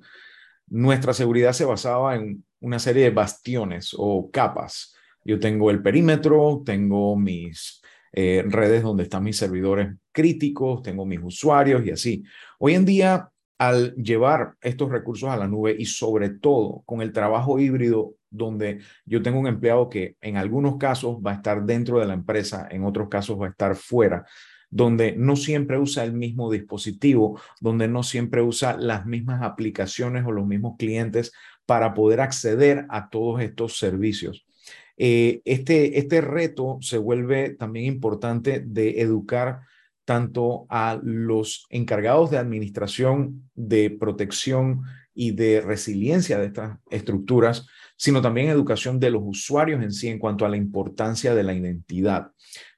nuestra 0.73 1.13
seguridad 1.13 1.53
se 1.53 1.65
basaba 1.65 2.15
en 2.15 2.43
una 2.59 2.79
serie 2.79 3.03
de 3.03 3.09
bastiones 3.11 3.91
o 3.95 4.31
capas. 4.31 4.95
Yo 5.23 5.39
tengo 5.39 5.69
el 5.69 5.83
perímetro, 5.83 6.63
tengo 6.65 7.15
mis 7.15 7.79
eh, 8.11 8.43
redes 8.47 8.81
donde 8.81 9.03
están 9.03 9.23
mis 9.23 9.37
servidores 9.37 9.93
críticos, 10.11 10.81
tengo 10.81 11.05
mis 11.05 11.19
usuarios 11.21 11.85
y 11.85 11.91
así. 11.91 12.23
Hoy 12.57 12.73
en 12.73 12.85
día, 12.85 13.29
al 13.59 13.93
llevar 13.93 14.55
estos 14.61 14.89
recursos 14.89 15.29
a 15.29 15.37
la 15.37 15.47
nube 15.47 15.75
y 15.77 15.85
sobre 15.85 16.31
todo 16.31 16.81
con 16.87 17.03
el 17.03 17.13
trabajo 17.13 17.59
híbrido 17.59 18.15
donde 18.31 18.79
yo 19.05 19.21
tengo 19.21 19.39
un 19.39 19.45
empleado 19.45 19.89
que 19.89 20.15
en 20.21 20.37
algunos 20.37 20.77
casos 20.77 21.17
va 21.23 21.33
a 21.33 21.35
estar 21.35 21.63
dentro 21.65 21.99
de 21.99 22.07
la 22.07 22.15
empresa, 22.15 22.67
en 22.71 22.83
otros 22.83 23.09
casos 23.09 23.39
va 23.39 23.45
a 23.45 23.51
estar 23.51 23.75
fuera, 23.75 24.25
donde 24.73 25.15
no 25.15 25.35
siempre 25.35 25.77
usa 25.77 26.03
el 26.03 26.13
mismo 26.13 26.51
dispositivo, 26.51 27.39
donde 27.61 27.87
no 27.87 28.01
siempre 28.01 28.41
usa 28.41 28.75
las 28.75 29.05
mismas 29.05 29.43
aplicaciones 29.43 30.25
o 30.25 30.31
los 30.31 30.47
mismos 30.47 30.77
clientes 30.79 31.31
para 31.67 31.93
poder 31.93 32.21
acceder 32.21 32.87
a 32.89 33.09
todos 33.09 33.39
estos 33.41 33.77
servicios. 33.77 34.47
Eh, 34.97 35.41
este, 35.45 35.99
este 35.99 36.21
reto 36.21 36.79
se 36.81 36.97
vuelve 36.97 37.51
también 37.51 37.85
importante 37.85 38.63
de 38.65 38.99
educar 39.01 39.61
tanto 40.05 40.65
a 40.69 40.99
los 41.03 41.67
encargados 41.69 42.31
de 42.31 42.39
administración, 42.39 43.49
de 43.53 43.91
protección 43.91 44.81
y 45.13 45.31
de 45.31 45.61
resiliencia 45.61 46.39
de 46.39 46.47
estas 46.47 46.79
estructuras, 46.89 47.67
sino 47.95 48.23
también 48.23 48.49
educación 48.49 48.99
de 48.99 49.11
los 49.11 49.21
usuarios 49.23 49.83
en 49.83 49.91
sí 49.91 50.07
en 50.07 50.17
cuanto 50.17 50.45
a 50.45 50.49
la 50.49 50.57
importancia 50.57 51.35
de 51.35 51.43
la 51.43 51.53
identidad. 51.53 52.31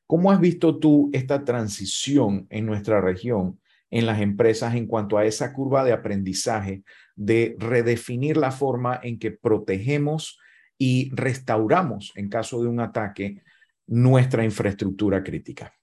¿Cómo 0.07 0.31
has 0.31 0.39
visto 0.39 0.79
tú 0.79 1.09
esta 1.13 1.43
transición 1.43 2.47
en 2.49 2.65
nuestra 2.65 3.01
región, 3.01 3.59
en 3.89 4.05
las 4.05 4.21
empresas, 4.21 4.75
en 4.75 4.87
cuanto 4.87 5.17
a 5.17 5.25
esa 5.25 5.53
curva 5.53 5.83
de 5.83 5.93
aprendizaje, 5.93 6.83
de 7.15 7.55
redefinir 7.57 8.37
la 8.37 8.51
forma 8.51 8.99
en 9.01 9.17
que 9.17 9.31
protegemos 9.31 10.39
y 10.77 11.09
restauramos, 11.13 12.11
en 12.15 12.29
caso 12.29 12.61
de 12.61 12.67
un 12.67 12.79
ataque, 12.79 13.41
nuestra 13.87 14.43
infraestructura 14.43 15.23
crítica. 15.23 15.73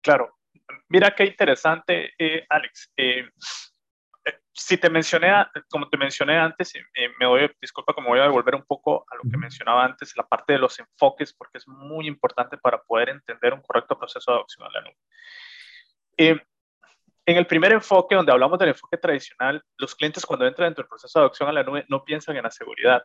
Claro, 0.00 0.38
mira 0.88 1.14
qué 1.16 1.24
interesante, 1.26 2.10
eh, 2.18 2.44
Alex. 2.48 2.92
Eh, 2.96 3.24
si 4.54 4.76
te 4.76 4.90
mencioné, 4.90 5.32
como 5.70 5.88
te 5.88 5.96
mencioné 5.96 6.38
antes, 6.38 6.72
me 7.18 7.26
voy, 7.26 7.50
disculpa, 7.60 7.94
como 7.94 8.10
voy 8.10 8.20
a 8.20 8.24
devolver 8.24 8.54
un 8.54 8.64
poco 8.64 9.04
a 9.10 9.16
lo 9.16 9.22
que 9.30 9.38
mencionaba 9.38 9.84
antes, 9.84 10.14
la 10.16 10.26
parte 10.26 10.52
de 10.52 10.58
los 10.58 10.78
enfoques, 10.78 11.32
porque 11.32 11.58
es 11.58 11.66
muy 11.66 12.06
importante 12.06 12.58
para 12.58 12.82
poder 12.82 13.08
entender 13.08 13.54
un 13.54 13.62
correcto 13.62 13.98
proceso 13.98 14.30
de 14.30 14.36
adopción 14.36 14.66
a 14.66 14.70
la 14.70 14.80
nube. 14.82 14.96
en 17.24 17.36
el 17.36 17.46
primer 17.46 17.72
enfoque, 17.72 18.14
donde 18.14 18.32
hablamos 18.32 18.58
del 18.58 18.70
enfoque 18.70 18.98
tradicional, 18.98 19.62
los 19.78 19.94
clientes 19.94 20.26
cuando 20.26 20.46
entran 20.46 20.68
dentro 20.68 20.82
del 20.82 20.88
proceso 20.88 21.18
de 21.18 21.24
adopción 21.24 21.48
a 21.48 21.52
la 21.52 21.62
nube 21.62 21.86
no 21.88 22.04
piensan 22.04 22.36
en 22.36 22.42
la 22.42 22.50
seguridad, 22.50 23.04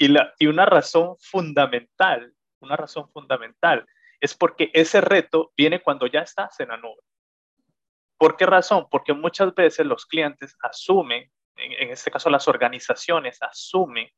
y, 0.00 0.46
una 0.46 0.64
razón 0.64 1.16
fundamental, 1.20 2.32
una 2.60 2.76
razón 2.76 3.10
fundamental, 3.12 3.86
es 4.18 4.34
porque 4.34 4.70
ese 4.72 5.00
reto 5.00 5.52
viene 5.56 5.82
cuando 5.82 6.06
ya 6.06 6.20
estás 6.20 6.58
en 6.60 6.68
la 6.68 6.78
nube. 6.78 7.02
¿Por 8.20 8.36
qué 8.36 8.44
razón? 8.44 8.86
Porque 8.90 9.14
muchas 9.14 9.54
veces 9.54 9.86
los 9.86 10.04
clientes 10.04 10.54
asumen, 10.60 11.32
en, 11.56 11.88
este 11.88 12.10
caso 12.10 12.28
las 12.28 12.46
organizaciones 12.48 13.40
asumen 13.40 14.10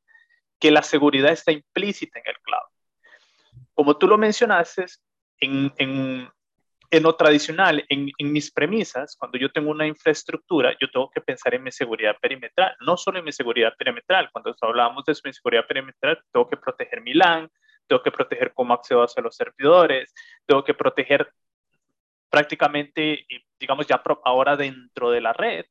que 0.59 0.71
la 0.71 0.83
seguridad 0.83 1.31
está 1.31 1.53
implícita 1.53 2.19
en 2.19 2.27
el 2.27 2.37
cloud. 2.41 3.63
Como 3.73 3.97
tú 3.97 4.05
lo 4.05 4.17
mencionaste, 4.17 4.87
en, 5.39 5.73
en, 5.77 6.29
en 6.91 7.03
lo 7.03 7.15
tradicional, 7.15 7.85
en, 7.87 8.11
mis 8.19 8.51
premisas, 8.51 9.15
cuando 9.15 9.37
yo 9.37 9.49
tengo 9.49 9.71
una 9.71 9.87
infraestructura, 9.87 10.75
yo 10.81 10.91
tengo 10.91 11.09
que 11.09 11.21
pensar 11.21 11.55
en 11.55 11.63
mi 11.63 11.71
seguridad 11.71 12.17
perimetral, 12.21 12.75
no 12.81 12.97
solo 12.97 13.19
en 13.19 13.25
mi 13.25 13.31
seguridad 13.31 13.73
perimetral. 13.77 14.29
Cuando 14.33 14.53
hablábamos 14.59 15.05
de 15.05 15.15
mi 15.23 15.31
seguridad 15.31 15.65
perimetral, 15.65 16.21
tengo 16.29 16.49
que 16.49 16.57
proteger 16.57 16.99
mi 16.99 17.13
LAN, 17.13 17.49
tengo 17.87 18.03
que 18.03 18.11
proteger 18.11 18.53
cómo 18.53 18.73
accedo 18.73 19.01
hacia 19.01 19.23
los 19.23 19.33
servidores, 19.33 20.13
tengo 20.45 20.61
que 20.61 20.73
proteger 20.73 21.31
prácticamente, 22.33 23.27
digamos 23.63 23.87
ya 23.87 24.03
ahora 24.25 24.57
dentro 24.57 25.09
de 25.09 25.21
la 25.21 25.31
red, 25.31 25.65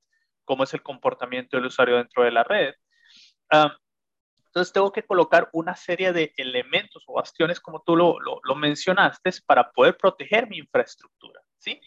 cómo 0.47 0.65
es 0.65 0.73
el 0.73 0.83
comportamiento 0.83 1.59
del 1.59 1.67
usuario 1.67 1.99
dentro 1.99 2.25
de 2.25 2.31
la 2.31 2.43
red. 2.43 2.75
Ah, 3.51 3.77
entonces 4.47 4.73
tengo 4.73 4.91
que 4.91 5.03
colocar 5.03 5.51
una 5.53 5.77
serie 5.77 6.13
de 6.15 6.33
elementos 6.39 7.03
o 7.07 7.15
bastiones, 7.15 7.61
como 7.61 7.83
tú 7.83 7.97
lo, 7.97 8.17
lo, 8.19 8.55
mencionaste, 8.55 9.31
para 9.45 9.71
poder 9.71 9.97
proteger 9.99 10.49
mi 10.49 10.57
infraestructura. 10.57 11.41
¿sí? 11.59 11.79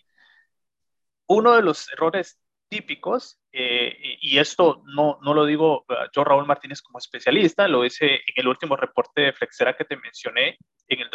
Uno 1.28 1.56
de 1.56 1.64
los 1.64 1.92
errores 1.92 2.40
típicos, 2.70 3.40
eh, 3.52 4.18
y 4.22 4.38
esto 4.38 4.84
no, 4.86 5.18
no 5.24 5.34
lo 5.34 5.46
digo 5.46 5.86
uh, 5.90 5.94
yo, 6.16 6.24
Raúl 6.24 6.46
Martínez, 6.46 6.82
como 6.84 7.00
especialista, 7.00 7.68
lo 7.68 7.84
hice 7.84 8.16
en 8.16 8.36
el 8.36 8.48
último 8.48 8.76
reporte 8.76 9.22
de 9.22 9.34
Flexera 9.34 9.76
que 9.76 9.86
te 9.86 9.98
mencioné, 9.98 10.58
en 10.88 11.00
el 11.00 11.10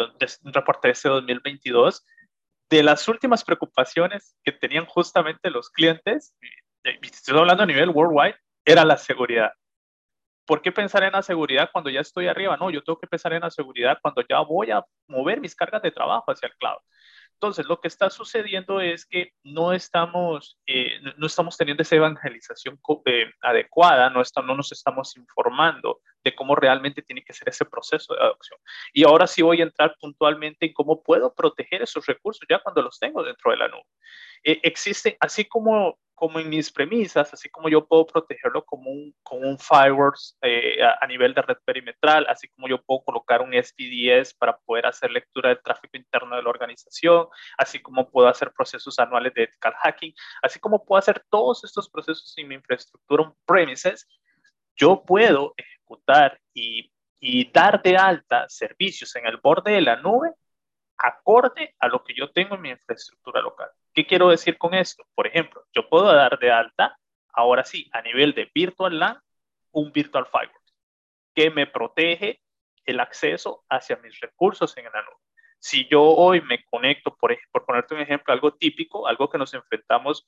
reporte 0.53 0.89
de 0.89 0.93
ese 0.93 1.09
2022, 1.09 2.05
de 2.71 2.83
las 2.83 3.07
últimas 3.09 3.45
preocupaciones 3.45 4.37
que 4.45 4.53
tenían 4.53 4.87
justamente 4.87 5.51
los 5.51 5.71
clientes, 5.71 6.35
estoy 6.85 7.39
hablando 7.39 7.65
a 7.65 7.67
nivel 7.67 7.91
worldwide, 7.91 8.37
era 8.65 8.85
la 8.85 8.97
seguridad. 8.97 9.53
¿por 10.51 10.63
qué 10.63 10.73
pensar 10.73 11.05
en 11.05 11.13
la 11.13 11.23
seguridad 11.23 11.71
cuando 11.73 11.91
ya 11.91 12.01
estoy 12.01 12.27
arriba? 12.27 12.57
No, 12.57 12.71
yo 12.71 12.83
tengo 12.83 12.99
que 12.99 13.07
pensar 13.07 13.33
en 13.33 13.43
la 13.43 13.53
seguridad 13.53 13.99
cuando 14.03 14.21
ya 14.29 14.41
voy 14.41 14.73
a 14.73 14.85
mover 15.07 15.41
mis 15.41 15.55
cargas 15.55 15.81
de 15.81 15.93
trabajo 15.93 16.25
hacia 16.29 16.49
el 16.49 16.55
cloud. 16.57 16.79
Entonces, 17.43 17.65
lo 17.65 17.81
que 17.81 17.89
está 17.89 18.11
sucediendo 18.11 18.83
es 18.83 19.07
que 19.07 19.33
no 19.45 19.73
estamos, 19.73 20.59
eh, 20.67 21.01
no 21.17 21.27
estamos 21.27 21.57
teniendo 21.57 21.83
esa 21.83 21.97
evangelización 21.97 22.79
eh, 23.07 23.31
adecuada, 23.41 24.11
no, 24.11 24.21
no 24.45 24.57
nos 24.57 24.73
estamos 24.73 25.17
informando 25.17 26.03
de 26.23 26.35
cómo 26.35 26.55
realmente 26.55 27.01
tiene 27.01 27.25
que 27.25 27.33
ser 27.33 27.49
ese 27.49 27.65
proceso 27.65 28.13
de 28.13 28.21
adopción. 28.21 28.61
Y 28.93 29.05
ahora 29.05 29.27
sí 29.27 29.41
voy 29.41 29.61
a 29.61 29.65
entrar 29.65 29.97
puntualmente 29.99 30.67
en 30.67 30.75
cómo 30.75 31.03
puedo 31.03 31.33
proteger 31.33 31.81
esos 31.81 32.05
recursos 32.05 32.47
ya 32.47 32.59
cuando 32.59 32.83
los 32.83 32.99
tengo 32.99 33.23
dentro 33.23 33.53
de 33.53 33.57
la 33.57 33.69
nube. 33.69 33.87
Eh, 34.45 34.61
existen, 34.63 35.17
así 35.21 35.45
como 35.45 35.99
como 36.21 36.39
en 36.39 36.51
mis 36.51 36.71
premisas, 36.71 37.33
así 37.33 37.49
como 37.49 37.71
yo 37.71 37.87
puedo 37.87 38.07
protegerlo 38.07 38.63
como 38.67 38.91
un, 38.91 39.15
como 39.23 39.49
un 39.49 39.59
firewall 39.59 40.13
eh, 40.43 40.79
a, 40.83 41.07
nivel 41.07 41.33
de 41.33 41.41
red 41.41 41.57
perimetral, 41.65 42.27
así 42.29 42.47
como 42.49 42.69
yo 42.69 42.83
puedo 42.83 43.03
colocar 43.05 43.41
un 43.41 43.55
SPDS 43.55 44.35
para 44.35 44.59
poder 44.59 44.85
hacer 44.85 45.11
lectura 45.11 45.49
del 45.49 45.63
tráfico 45.63 45.97
interno 45.97 46.37
de 46.37 46.43
la 46.43 46.51
organización, 46.51 47.27
así 47.57 47.81
como 47.81 48.11
puedo 48.11 48.29
hacer 48.29 48.53
procesos 48.53 48.99
anuales 48.99 49.33
de 49.33 49.45
ethical 49.45 49.73
hacking, 49.83 50.13
así 50.43 50.61
como 50.61 50.85
puedo 50.85 50.99
hacer 50.99 51.25
todos 51.31 51.65
estos 51.65 51.89
procesos 51.89 52.35
en 52.37 52.49
mi 52.49 52.55
infraestructura 52.57 53.23
on-premises, 53.23 54.07
yo 54.77 55.03
puedo 55.03 55.55
ejecutar 55.57 56.39
y, 56.53 56.93
y 57.19 57.51
dar 57.51 57.83
de 57.83 57.97
alta 57.97 58.47
servicios 58.51 59.17
en 59.17 59.27
el 59.27 59.39
borde 59.39 59.73
de 59.73 59.81
la 59.81 59.97
nube 59.97 60.35
acorde 60.99 61.75
a 61.79 61.89
lo 61.89 62.05
que 62.05 62.13
yo 62.15 62.31
tengo 62.31 62.57
en 62.57 62.61
mi 62.61 62.71
infraestructura 62.71 63.41
local. 63.41 63.71
¿Qué 64.01 64.07
quiero 64.07 64.31
decir 64.31 64.57
con 64.57 64.73
esto? 64.73 65.05
Por 65.15 65.27
ejemplo, 65.27 65.63
yo 65.75 65.87
puedo 65.87 66.07
dar 66.07 66.39
de 66.39 66.51
alta, 66.51 66.99
ahora 67.35 67.65
sí, 67.67 67.87
a 67.93 68.01
nivel 68.01 68.33
de 68.33 68.51
Virtual 68.55 68.99
LAN, 68.99 69.19
un 69.73 69.93
Virtual 69.93 70.25
Firewall 70.25 70.59
que 71.35 71.51
me 71.51 71.67
protege 71.67 72.41
el 72.87 72.99
acceso 72.99 73.63
hacia 73.69 73.97
mis 73.97 74.19
recursos 74.21 74.75
en 74.79 74.85
la 74.85 75.03
nube. 75.03 75.21
Si 75.59 75.87
yo 75.87 76.03
hoy 76.03 76.41
me 76.41 76.65
conecto, 76.65 77.15
por, 77.15 77.37
por 77.53 77.67
ponerte 77.67 77.95
un 77.95 78.01
ejemplo, 78.01 78.33
algo 78.33 78.55
típico, 78.55 79.07
algo 79.07 79.29
que 79.29 79.37
nos 79.37 79.53
enfrentamos 79.53 80.27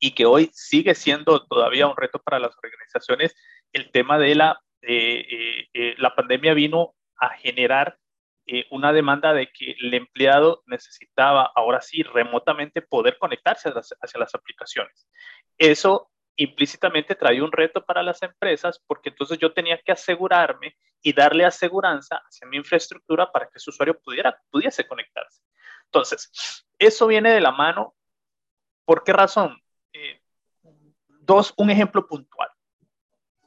y 0.00 0.10
que 0.10 0.26
hoy 0.26 0.50
sigue 0.52 0.96
siendo 0.96 1.46
todavía 1.46 1.86
un 1.86 1.96
reto 1.96 2.18
para 2.18 2.40
las 2.40 2.56
organizaciones, 2.60 3.36
el 3.72 3.92
tema 3.92 4.18
de 4.18 4.34
la, 4.34 4.60
eh, 4.82 5.68
eh, 5.72 5.94
la 5.98 6.16
pandemia 6.16 6.52
vino 6.52 6.96
a 7.16 7.28
generar 7.28 7.96
eh, 8.48 8.64
una 8.70 8.92
demanda 8.92 9.34
de 9.34 9.50
que 9.50 9.72
el 9.72 9.92
empleado 9.92 10.62
necesitaba 10.66 11.50
ahora 11.56 11.80
sí 11.80 12.04
remotamente 12.04 12.80
poder 12.80 13.18
conectarse 13.18 13.70
hacia 13.70 14.20
las, 14.20 14.34
aplicaciones. 14.36 15.08
Eso 15.58 16.12
implícitamente 16.36 17.16
traía 17.16 17.42
un 17.42 17.50
reto 17.50 17.84
para 17.84 18.04
las 18.04 18.22
empresas 18.22 18.80
porque 18.86 19.08
entonces 19.08 19.38
yo 19.38 19.52
tenía 19.52 19.80
que 19.82 19.90
asegurarme 19.90 20.76
y 21.02 21.12
darle 21.12 21.44
aseguranza 21.44 22.22
hacia 22.24 22.46
mi 22.46 22.56
infraestructura 22.58 23.32
para 23.32 23.48
que 23.48 23.58
su 23.58 23.70
usuario 23.70 23.98
pudiera, 23.98 24.40
pudiese 24.50 24.86
conectarse. 24.86 25.42
Entonces, 25.86 26.64
eso 26.78 27.08
viene 27.08 27.32
de 27.32 27.40
la 27.40 27.50
mano. 27.50 27.96
¿Por 28.84 29.02
qué 29.02 29.12
razón? 29.12 29.60
Eh, 29.92 30.20
dos, 31.08 31.52
un 31.56 31.70
ejemplo 31.70 32.06
puntual. 32.06 32.50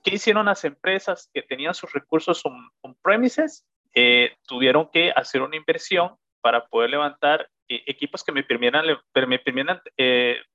¿Qué 0.03 0.15
hicieron 0.15 0.47
las 0.47 0.65
empresas 0.65 1.29
que 1.33 1.41
tenían 1.41 1.73
sus 1.73 1.93
recursos 1.93 2.43
on-premises 2.81 3.65
eh, 3.93 4.35
tuvieron 4.47 4.89
que 4.91 5.11
hacer 5.15 5.41
una 5.41 5.55
inversión 5.55 6.15
para 6.41 6.65
poder 6.67 6.89
levantar 6.89 7.49
equipos 7.67 8.23
que 8.23 8.31
me 8.31 8.43
permitieran, 8.43 8.85
me 9.27 9.39
permitieran, 9.39 9.81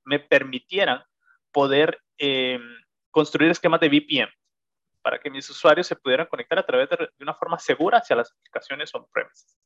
me 0.03 0.19
permitieran 0.19 1.03
poder 1.51 2.01
construir 3.11 3.51
esquemas 3.51 3.79
de 3.79 3.87
VPN 3.87 4.29
para 5.01 5.19
que 5.19 5.29
mis 5.29 5.49
usuarios 5.49 5.87
se 5.87 5.95
pudieran 5.95 6.25
conectar 6.25 6.57
a 6.59 6.65
través 6.65 6.89
de, 6.89 6.97
de 6.97 7.23
una 7.23 7.35
forma 7.35 7.59
segura 7.59 7.99
hacia 7.99 8.15
las 8.15 8.33
aplicaciones 8.33 8.93
on-premises. 8.93 9.57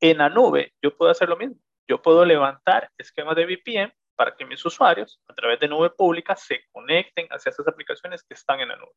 En 0.00 0.18
la 0.18 0.28
nube, 0.28 0.74
yo 0.80 0.96
puedo 0.96 1.10
hacer 1.10 1.28
lo 1.28 1.36
mismo. 1.36 1.56
Yo 1.88 2.00
puedo 2.00 2.24
levantar 2.24 2.90
esquemas 2.96 3.36
de 3.36 3.46
VPN 3.46 3.92
para 4.16 4.34
que 4.34 4.44
mis 4.44 4.64
usuarios, 4.64 5.20
a 5.28 5.34
través 5.34 5.60
de 5.60 5.68
nube 5.68 5.90
pública, 5.90 6.34
se 6.34 6.64
conecten 6.72 7.26
hacia 7.30 7.50
esas 7.50 7.68
aplicaciones 7.68 8.22
que 8.24 8.34
están 8.34 8.60
en 8.60 8.68
la 8.68 8.76
nube. 8.76 8.92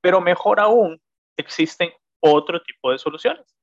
Pero 0.00 0.20
mejor 0.20 0.60
aún, 0.60 1.00
existen 1.36 1.92
otro 2.20 2.62
tipo 2.62 2.90
de 2.90 2.98
soluciones. 2.98 3.56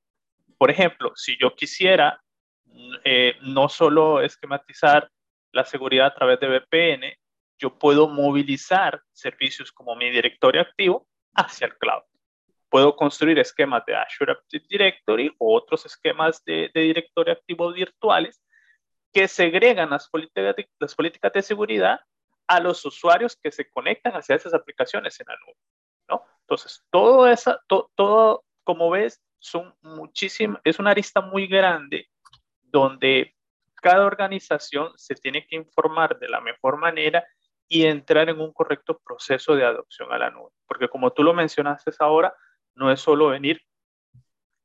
Por 0.58 0.70
ejemplo, 0.70 1.12
si 1.14 1.36
yo 1.38 1.54
quisiera 1.54 2.22
eh, 3.04 3.36
no 3.42 3.68
solo 3.68 4.20
esquematizar 4.20 5.10
la 5.52 5.64
seguridad 5.64 6.06
a 6.06 6.14
través 6.14 6.40
de 6.40 6.48
VPN, 6.48 7.16
yo 7.58 7.78
puedo 7.78 8.08
movilizar 8.08 9.02
servicios 9.12 9.72
como 9.72 9.96
mi 9.96 10.10
directorio 10.10 10.60
activo 10.60 11.06
hacia 11.34 11.66
el 11.66 11.76
cloud. 11.78 12.02
Puedo 12.68 12.96
construir 12.96 13.38
esquemas 13.38 13.84
de 13.86 13.96
Azure 13.96 14.32
Active 14.32 14.64
Directory 14.68 15.34
o 15.38 15.56
otros 15.56 15.86
esquemas 15.86 16.44
de, 16.44 16.70
directorio 16.74 17.32
activo 17.32 17.72
virtuales 17.72 18.42
que 19.12 19.28
segregan 19.28 19.90
las 19.90 20.08
políticas, 20.08 20.56
de, 20.56 20.68
las 20.78 20.94
políticas 20.94 21.32
de 21.32 21.42
seguridad 21.42 22.00
a 22.46 22.60
los 22.60 22.84
usuarios 22.84 23.36
que 23.42 23.50
se 23.50 23.68
conectan 23.70 24.12
hacia 24.12 24.36
esas 24.36 24.52
aplicaciones 24.52 25.18
en 25.20 25.26
la 25.28 25.36
nube. 25.36 25.56
¿no? 26.08 26.24
Entonces, 26.42 26.84
todo, 26.90 27.26
esa, 27.26 27.60
todo, 27.66 28.44
como 28.66 28.90
ves, 28.90 29.22
son 29.38 29.72
muchísimas, 29.80 30.60
es 30.64 30.80
una 30.80 30.90
arista 30.90 31.20
muy 31.20 31.46
grande 31.46 32.10
donde 32.64 33.36
cada 33.76 34.04
organización 34.04 34.92
se 34.96 35.14
tiene 35.14 35.46
que 35.46 35.54
informar 35.54 36.18
de 36.18 36.28
la 36.28 36.40
mejor 36.40 36.76
manera 36.76 37.24
y 37.68 37.84
entrar 37.84 38.28
en 38.28 38.40
un 38.40 38.52
correcto 38.52 38.98
proceso 38.98 39.54
de 39.54 39.64
adopción 39.64 40.12
a 40.12 40.18
la 40.18 40.30
nube. 40.30 40.50
Porque 40.66 40.88
como 40.88 41.12
tú 41.12 41.22
lo 41.22 41.32
mencionaste 41.32 41.92
ahora, 42.00 42.34
no 42.74 42.90
es 42.90 43.00
solo 43.00 43.28
venir 43.28 43.62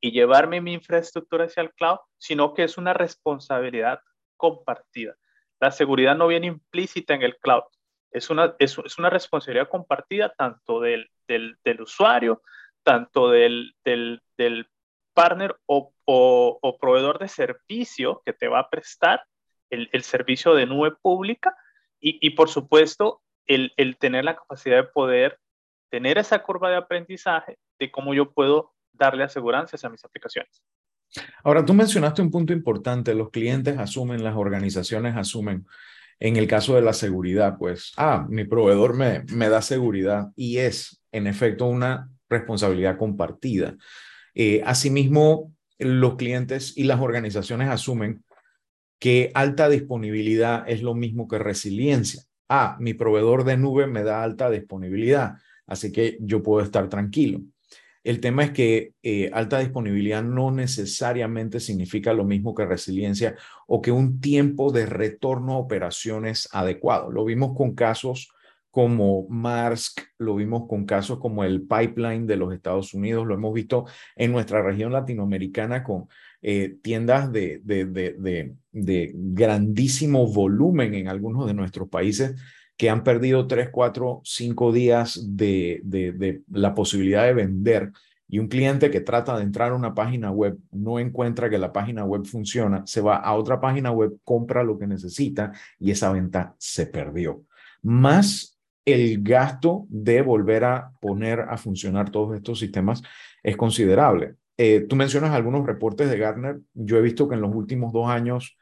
y 0.00 0.10
llevarme 0.10 0.60
mi 0.60 0.72
infraestructura 0.72 1.44
hacia 1.44 1.62
el 1.62 1.72
cloud, 1.72 1.98
sino 2.18 2.54
que 2.54 2.64
es 2.64 2.76
una 2.76 2.92
responsabilidad 2.92 4.00
compartida. 4.36 5.14
La 5.60 5.70
seguridad 5.70 6.16
no 6.16 6.26
viene 6.26 6.48
implícita 6.48 7.14
en 7.14 7.22
el 7.22 7.36
cloud, 7.36 7.62
es 8.10 8.30
una, 8.30 8.56
es, 8.58 8.76
una 8.98 9.10
responsabilidad 9.10 9.68
compartida 9.68 10.32
tanto 10.36 10.80
del, 10.80 11.08
del, 11.28 11.80
usuario, 11.80 12.42
tanto 12.82 13.30
del, 13.30 13.74
del 13.84 14.20
partner 15.14 15.56
o, 15.66 15.92
o, 16.04 16.78
proveedor 16.80 17.18
de 17.18 17.28
servicio 17.28 18.22
que 18.24 18.32
te 18.32 18.48
va 18.48 18.60
a 18.60 18.70
prestar 18.70 19.24
el, 19.70 19.88
el 19.92 20.02
servicio 20.02 20.54
de 20.54 20.66
nube 20.66 20.92
pública 21.00 21.56
y, 22.00 22.18
y 22.20 22.30
por 22.30 22.48
supuesto 22.48 23.22
el, 23.46 23.72
el, 23.76 23.96
tener 23.96 24.24
la 24.24 24.36
capacidad 24.36 24.76
de 24.76 24.84
poder 24.84 25.38
tener 25.90 26.18
esa 26.18 26.42
curva 26.42 26.70
de 26.70 26.76
aprendizaje 26.76 27.58
de 27.78 27.90
cómo 27.90 28.14
yo 28.14 28.32
puedo 28.32 28.72
darle 28.92 29.24
asegurancias 29.24 29.84
a 29.84 29.90
mis 29.90 30.04
aplicaciones. 30.04 30.62
Ahora, 31.44 31.64
tú 31.64 31.74
mencionaste 31.74 32.22
un 32.22 32.30
punto 32.30 32.54
importante, 32.54 33.14
los 33.14 33.30
clientes 33.30 33.78
asumen, 33.78 34.24
las 34.24 34.34
organizaciones 34.34 35.16
asumen. 35.16 35.66
En 36.18 36.36
el 36.36 36.46
caso 36.46 36.76
de 36.76 36.82
la 36.82 36.94
seguridad, 36.94 37.56
pues, 37.58 37.92
ah, 37.96 38.24
mi 38.28 38.44
proveedor 38.44 38.94
me, 38.94 39.24
me 39.34 39.48
da 39.50 39.60
seguridad 39.60 40.28
y 40.36 40.58
es, 40.58 41.02
en 41.10 41.26
efecto, 41.26 41.66
una 41.66 42.08
responsabilidad 42.32 42.98
compartida. 42.98 43.76
Eh, 44.34 44.62
asimismo, 44.64 45.52
los 45.78 46.16
clientes 46.16 46.76
y 46.76 46.84
las 46.84 47.00
organizaciones 47.00 47.68
asumen 47.68 48.24
que 48.98 49.30
alta 49.34 49.68
disponibilidad 49.68 50.68
es 50.68 50.82
lo 50.82 50.94
mismo 50.94 51.28
que 51.28 51.38
resiliencia. 51.38 52.22
Ah, 52.48 52.76
mi 52.80 52.94
proveedor 52.94 53.44
de 53.44 53.56
nube 53.56 53.86
me 53.86 54.02
da 54.02 54.22
alta 54.22 54.50
disponibilidad 54.50 55.34
así 55.66 55.92
que 55.92 56.18
yo 56.20 56.42
puedo 56.42 56.64
estar 56.64 56.88
tranquilo. 56.88 57.40
El 58.04 58.20
tema 58.20 58.44
es 58.44 58.50
que 58.50 58.94
eh, 59.02 59.30
alta 59.32 59.60
disponibilidad 59.60 60.24
no 60.24 60.50
necesariamente 60.50 61.60
significa 61.60 62.12
lo 62.12 62.24
mismo 62.24 62.54
que 62.54 62.66
resiliencia 62.66 63.36
o 63.66 63.80
que 63.80 63.92
un 63.92 64.20
tiempo 64.20 64.72
de 64.72 64.86
retorno 64.86 65.54
a 65.54 65.58
operaciones 65.58 66.48
adecuado. 66.52 67.12
Lo 67.12 67.24
vimos 67.24 67.56
con 67.56 67.74
casos 67.74 68.32
como 68.72 69.28
Maersk, 69.28 70.00
lo 70.18 70.34
vimos 70.34 70.66
con 70.66 70.86
casos 70.86 71.20
como 71.20 71.44
el 71.44 71.62
pipeline 71.62 72.26
de 72.26 72.36
los 72.36 72.52
Estados 72.52 72.94
Unidos, 72.94 73.26
lo 73.26 73.34
hemos 73.34 73.52
visto 73.52 73.84
en 74.16 74.32
nuestra 74.32 74.62
región 74.62 74.92
latinoamericana 74.92 75.84
con 75.84 76.08
eh, 76.40 76.78
tiendas 76.82 77.30
de, 77.30 77.60
de, 77.62 77.84
de, 77.84 78.54
de 78.72 79.12
grandísimo 79.14 80.26
volumen 80.26 80.94
en 80.94 81.06
algunos 81.06 81.46
de 81.46 81.54
nuestros 81.54 81.88
países 81.88 82.34
que 82.76 82.88
han 82.88 83.04
perdido 83.04 83.46
tres, 83.46 83.68
cuatro, 83.70 84.22
cinco 84.24 84.72
días 84.72 85.20
de, 85.36 85.80
de, 85.84 86.42
la 86.50 86.74
posibilidad 86.74 87.24
de 87.24 87.34
vender 87.34 87.92
y 88.26 88.38
un 88.38 88.48
cliente 88.48 88.90
que 88.90 89.02
trata 89.02 89.36
de 89.36 89.42
entrar 89.42 89.72
a 89.72 89.76
una 89.76 89.94
página 89.94 90.30
web 90.30 90.58
no 90.70 90.98
encuentra 90.98 91.50
que 91.50 91.58
la 91.58 91.72
página 91.72 92.04
web 92.04 92.24
funciona, 92.24 92.82
se 92.86 93.02
va 93.02 93.16
a 93.16 93.34
otra 93.34 93.60
página 93.60 93.90
web, 93.90 94.18
compra 94.24 94.64
lo 94.64 94.78
que 94.78 94.86
necesita 94.86 95.52
y 95.78 95.90
esa 95.90 96.10
venta 96.10 96.54
se 96.58 96.86
perdió. 96.86 97.44
Más 97.82 98.51
el 98.84 99.22
gasto 99.22 99.86
de 99.88 100.22
volver 100.22 100.64
a 100.64 100.92
poner 101.00 101.40
a 101.40 101.56
funcionar 101.56 102.10
todos 102.10 102.34
estos 102.36 102.58
sistemas 102.58 103.02
es 103.42 103.56
considerable. 103.56 104.34
Eh, 104.56 104.86
tú 104.88 104.96
mencionas 104.96 105.32
algunos 105.32 105.66
reportes 105.66 106.10
de 106.10 106.18
Gartner. 106.18 106.60
Yo 106.74 106.96
he 106.98 107.02
visto 107.02 107.28
que 107.28 107.34
en 107.34 107.40
los 107.40 107.54
últimos 107.54 107.92
dos 107.92 108.08
años, 108.08 108.58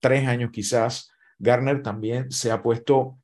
tres 0.00 0.26
años 0.26 0.50
quizás, 0.50 1.12
Gartner 1.38 1.82
también 1.82 2.30
se 2.30 2.50
ha 2.50 2.62
puesto 2.62 3.18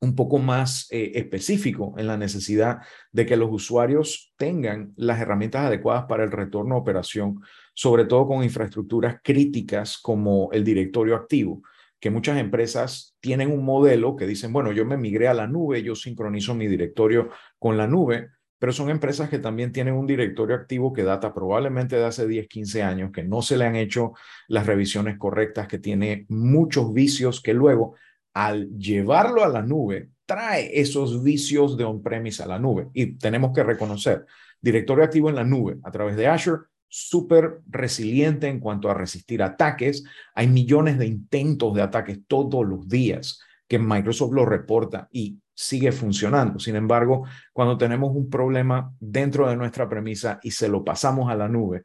un 0.00 0.14
poco 0.14 0.38
más 0.38 0.86
eh, 0.90 1.12
específico 1.14 1.94
en 1.96 2.06
la 2.06 2.16
necesidad 2.16 2.80
de 3.10 3.24
que 3.24 3.36
los 3.36 3.50
usuarios 3.50 4.34
tengan 4.36 4.92
las 4.96 5.20
herramientas 5.20 5.66
adecuadas 5.66 6.04
para 6.04 6.24
el 6.24 6.30
retorno 6.30 6.74
a 6.74 6.78
operación, 6.78 7.40
sobre 7.72 8.04
todo 8.04 8.26
con 8.26 8.44
infraestructuras 8.44 9.18
críticas 9.22 9.98
como 9.98 10.50
el 10.52 10.62
directorio 10.62 11.16
activo, 11.16 11.62
que 12.04 12.10
muchas 12.10 12.36
empresas 12.36 13.16
tienen 13.18 13.50
un 13.50 13.64
modelo 13.64 14.14
que 14.14 14.26
dicen, 14.26 14.52
bueno, 14.52 14.72
yo 14.72 14.84
me 14.84 14.98
migré 14.98 15.26
a 15.26 15.32
la 15.32 15.46
nube, 15.46 15.82
yo 15.82 15.94
sincronizo 15.94 16.54
mi 16.54 16.66
directorio 16.66 17.30
con 17.58 17.78
la 17.78 17.86
nube, 17.86 18.28
pero 18.58 18.74
son 18.74 18.90
empresas 18.90 19.30
que 19.30 19.38
también 19.38 19.72
tienen 19.72 19.94
un 19.94 20.06
directorio 20.06 20.54
activo 20.54 20.92
que 20.92 21.02
data 21.02 21.32
probablemente 21.32 21.96
de 21.96 22.04
hace 22.04 22.26
10, 22.26 22.46
15 22.46 22.82
años, 22.82 23.10
que 23.10 23.24
no 23.24 23.40
se 23.40 23.56
le 23.56 23.64
han 23.64 23.74
hecho 23.74 24.12
las 24.48 24.66
revisiones 24.66 25.16
correctas, 25.16 25.66
que 25.66 25.78
tiene 25.78 26.26
muchos 26.28 26.92
vicios 26.92 27.40
que 27.40 27.54
luego 27.54 27.94
al 28.34 28.68
llevarlo 28.76 29.42
a 29.42 29.48
la 29.48 29.62
nube, 29.62 30.10
trae 30.26 30.78
esos 30.78 31.24
vicios 31.24 31.78
de 31.78 31.84
on-premise 31.84 32.42
a 32.42 32.46
la 32.46 32.58
nube. 32.58 32.88
Y 32.92 33.16
tenemos 33.16 33.54
que 33.54 33.62
reconocer, 33.62 34.26
directorio 34.60 35.04
activo 35.04 35.30
en 35.30 35.36
la 35.36 35.44
nube 35.44 35.78
a 35.82 35.90
través 35.90 36.16
de 36.16 36.26
Azure, 36.26 36.64
súper 36.96 37.58
resiliente 37.66 38.46
en 38.46 38.60
cuanto 38.60 38.88
a 38.88 38.94
resistir 38.94 39.42
ataques. 39.42 40.04
Hay 40.32 40.46
millones 40.46 40.96
de 40.96 41.06
intentos 41.06 41.74
de 41.74 41.82
ataques 41.82 42.20
todos 42.28 42.64
los 42.64 42.88
días 42.88 43.40
que 43.66 43.80
Microsoft 43.80 44.32
lo 44.32 44.46
reporta 44.46 45.08
y 45.10 45.40
sigue 45.52 45.90
funcionando. 45.90 46.60
Sin 46.60 46.76
embargo, 46.76 47.26
cuando 47.52 47.76
tenemos 47.76 48.14
un 48.14 48.30
problema 48.30 48.94
dentro 49.00 49.48
de 49.48 49.56
nuestra 49.56 49.88
premisa 49.88 50.38
y 50.40 50.52
se 50.52 50.68
lo 50.68 50.84
pasamos 50.84 51.28
a 51.32 51.34
la 51.34 51.48
nube, 51.48 51.82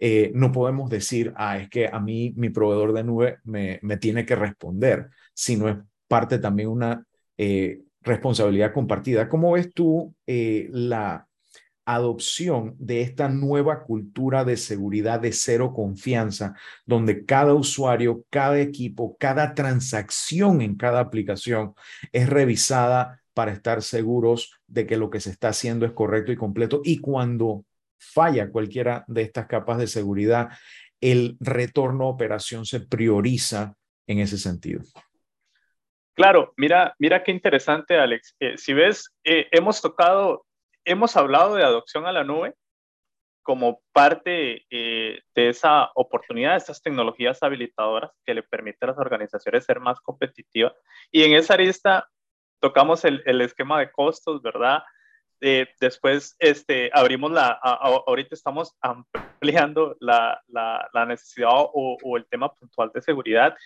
eh, 0.00 0.32
no 0.34 0.50
podemos 0.50 0.90
decir, 0.90 1.32
ah, 1.36 1.58
es 1.58 1.70
que 1.70 1.86
a 1.86 2.00
mí 2.00 2.34
mi 2.36 2.50
proveedor 2.50 2.92
de 2.92 3.04
nube 3.04 3.38
me, 3.44 3.78
tiene 4.00 4.26
que 4.26 4.34
responder, 4.34 5.08
sino 5.32 5.68
es 5.68 5.76
parte 6.08 6.40
también 6.40 6.70
una 6.70 7.06
eh, 7.36 7.82
responsabilidad 8.00 8.72
compartida. 8.72 9.28
¿Cómo 9.28 9.52
ves 9.52 9.72
tú 9.72 10.12
eh, 10.26 10.68
la 10.72 11.27
adopción 11.94 12.74
de 12.78 13.00
esta 13.00 13.30
nueva 13.30 13.84
cultura 13.84 14.44
de 14.44 14.58
seguridad 14.58 15.20
de 15.20 15.32
cero 15.32 15.72
confianza, 15.74 16.54
donde 16.84 17.24
cada 17.24 17.54
usuario, 17.54 18.24
cada 18.28 18.60
equipo, 18.60 19.16
cada 19.18 19.54
transacción 19.54 20.60
en 20.60 20.76
cada 20.76 21.00
aplicación 21.00 21.74
es 22.12 22.28
revisada 22.28 23.22
para 23.32 23.52
estar 23.52 23.82
seguros 23.82 24.60
de 24.66 24.86
que 24.86 24.98
lo 24.98 25.08
que 25.08 25.20
se 25.20 25.30
está 25.30 25.48
haciendo 25.48 25.86
es 25.86 25.92
correcto 25.92 26.30
y 26.30 26.36
completo 26.36 26.82
y 26.84 26.98
cuando 26.98 27.64
falla 27.98 28.50
cualquiera 28.50 29.04
de 29.08 29.22
estas 29.22 29.46
capas 29.46 29.78
de 29.78 29.86
seguridad, 29.86 30.50
el 31.00 31.38
retorno 31.40 32.04
a 32.04 32.08
operación 32.08 32.66
se 32.66 32.80
prioriza 32.80 33.76
en 34.06 34.18
ese 34.18 34.36
sentido. 34.36 34.82
Claro, 36.18 36.52
mira, 36.56 36.96
mira 36.98 37.22
qué 37.22 37.30
interesante, 37.30 37.96
Alex. 37.96 38.34
Eh, 38.40 38.58
si 38.58 38.72
ves, 38.72 39.14
eh, 39.22 39.46
hemos 39.52 39.80
tocado, 39.80 40.44
hemos 40.90 41.16
hablado 41.16 41.54
de 41.54 41.64
adopción 41.64 42.06
a 42.06 42.12
la 42.12 42.24
nube 42.24 42.54
como 43.42 43.80
parte 43.92 44.66
eh, 44.70 45.20
de 45.34 45.48
esa 45.48 45.90
oportunidad, 45.94 46.52
de 46.52 46.58
estas 46.58 46.82
tecnologías 46.82 47.42
habilitadoras 47.42 48.10
que 48.26 48.34
le 48.34 48.42
permiten 48.42 48.88
a 48.88 48.92
las 48.92 48.98
organizaciones 48.98 49.64
ser 49.64 49.80
más 49.80 50.00
competitivas. 50.00 50.74
Y 51.10 51.24
en 51.24 51.34
esa 51.34 51.56
lista 51.56 52.08
tocamos 52.60 53.04
el, 53.04 53.22
el 53.24 53.40
esquema 53.40 53.78
de 53.78 53.90
costos, 53.90 54.42
¿verdad? 54.42 54.82
eh, 55.40 55.66
después 55.80 56.36
este, 56.38 56.90
abrimos 56.92 57.30
la, 57.30 57.48
ahorita 57.62 58.34
estamos 58.34 58.76
ampliando 58.80 59.96
la, 60.00 60.40
la, 60.48 61.06
necesidad 61.06 61.50
o, 61.50 61.96
o, 62.02 62.16
el 62.16 62.26
tema 62.26 62.52
puntual 62.54 62.90
de 62.92 63.02
seguridad. 63.02 63.56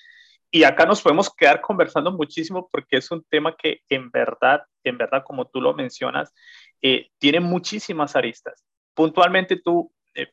Y 0.53 0.65
acá 0.65 0.87
nos 0.87 1.03
podemos 1.03 1.35
quedar 1.35 1.61
conversando 1.61 2.13
muchísimo 2.13 2.69
porque 2.71 2.99
es 2.99 3.11
un 3.11 3.25
tema 3.25 3.57
que 3.57 3.81
en 3.89 4.11
verdad, 4.11 4.63
en 4.85 4.99
verdad, 4.99 5.25
como 5.27 5.49
tú 5.49 5.61
lo 5.61 5.75
mencionas, 5.75 6.33
eh, 6.81 7.09
tiene 7.19 7.41
muchísimas 7.41 8.15
aristas. 8.15 8.65
Puntualmente 8.95 9.57
tú, 9.57 9.93
eh, 10.15 10.31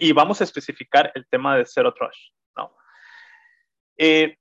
y 0.00 0.12
vamos 0.12 0.40
a 0.40 0.44
especificar 0.44 1.10
el 1.14 1.26
tema 1.26 1.56
de 1.56 1.64
Zero 1.64 1.94
Trust, 1.94 2.34
¿no? 2.56 2.76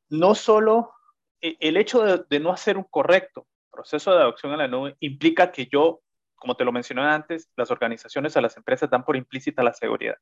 no 0.09 0.35
solo 0.35 0.93
el 1.39 1.77
hecho 1.77 2.03
de, 2.03 2.39
no 2.39 2.51
hacer 2.51 2.77
un 2.77 2.83
correcto 2.83 3.47
proceso 3.71 4.11
de 4.11 4.21
adopción 4.21 4.51
a 4.53 4.57
la 4.57 4.67
nube 4.67 4.95
implica 4.99 5.51
que 5.51 5.67
yo 5.67 6.03
como 6.43 6.57
te 6.57 6.65
lo 6.65 6.73
mencioné 6.73 7.03
antes, 7.03 7.49
las 7.55 7.71
organizaciones 7.71 8.35
a 8.35 8.41
las 8.41 8.57
empresas 8.57 8.89
dan 8.89 9.05
por 9.05 9.15
implícita 9.15 9.63
la 9.63 9.73
seguridad. 9.73 10.17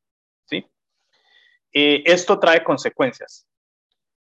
¿sí? 0.46 0.64
Eh, 1.74 2.04
esto 2.06 2.40
trae 2.40 2.64
consecuencias. 2.64 3.48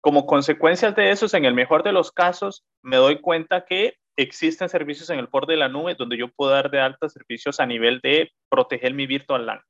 Como 0.01 0.25
consecuencias 0.25 0.95
de 0.95 1.11
eso, 1.11 1.27
en 1.37 1.45
el 1.45 1.53
mejor 1.53 1.83
de 1.83 1.91
los 1.91 2.11
casos, 2.11 2.65
me 2.81 2.97
doy 2.97 3.21
cuenta 3.21 3.65
que 3.65 3.95
existen 4.17 4.67
servicios 4.67 5.09
en 5.09 5.19
el 5.19 5.27
borde 5.27 5.53
de 5.53 5.59
la 5.59 5.69
nube 5.69 5.95
donde 5.95 6.17
yo 6.17 6.27
puedo 6.27 6.51
dar 6.51 6.69
de 6.69 6.79
alta 6.79 7.07
servicios 7.07 7.59
a 7.59 7.65
nivel 7.65 7.99
de 8.01 8.31
proteger 8.49 8.93
mi 8.93 9.05
virtual 9.05 9.45
LAN. 9.45 9.61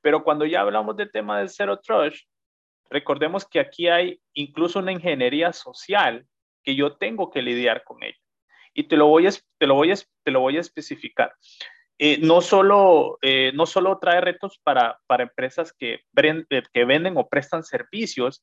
Pero 0.00 0.24
cuando 0.24 0.46
ya 0.46 0.62
hablamos 0.62 0.96
del 0.96 1.12
tema 1.12 1.40
de 1.40 1.48
Zero 1.48 1.78
Trust, 1.78 2.26
recordemos 2.88 3.46
que 3.46 3.60
aquí 3.60 3.88
hay 3.88 4.20
incluso 4.32 4.78
una 4.78 4.92
ingeniería 4.92 5.52
social 5.52 6.26
que 6.64 6.74
yo 6.74 6.96
tengo 6.96 7.30
que 7.30 7.42
lidiar 7.42 7.84
con 7.84 8.02
ella 8.02 8.18
y 8.74 8.84
te 8.84 8.96
lo 8.96 9.06
voy 9.06 9.26
a, 9.26 9.30
te 9.58 9.66
lo 9.66 9.74
voy 9.74 9.92
a, 9.92 9.94
te 10.24 10.30
lo 10.30 10.40
voy 10.40 10.56
a 10.56 10.60
especificar. 10.60 11.34
Eh, 11.98 12.18
no, 12.22 12.40
solo, 12.40 13.18
eh, 13.20 13.52
no 13.54 13.66
solo 13.66 13.98
trae 13.98 14.20
retos 14.22 14.58
para, 14.62 14.98
para 15.06 15.24
empresas 15.24 15.72
que, 15.72 16.00
eh, 16.16 16.62
que 16.72 16.84
venden 16.84 17.18
o 17.18 17.28
prestan 17.28 17.62
servicios, 17.62 18.42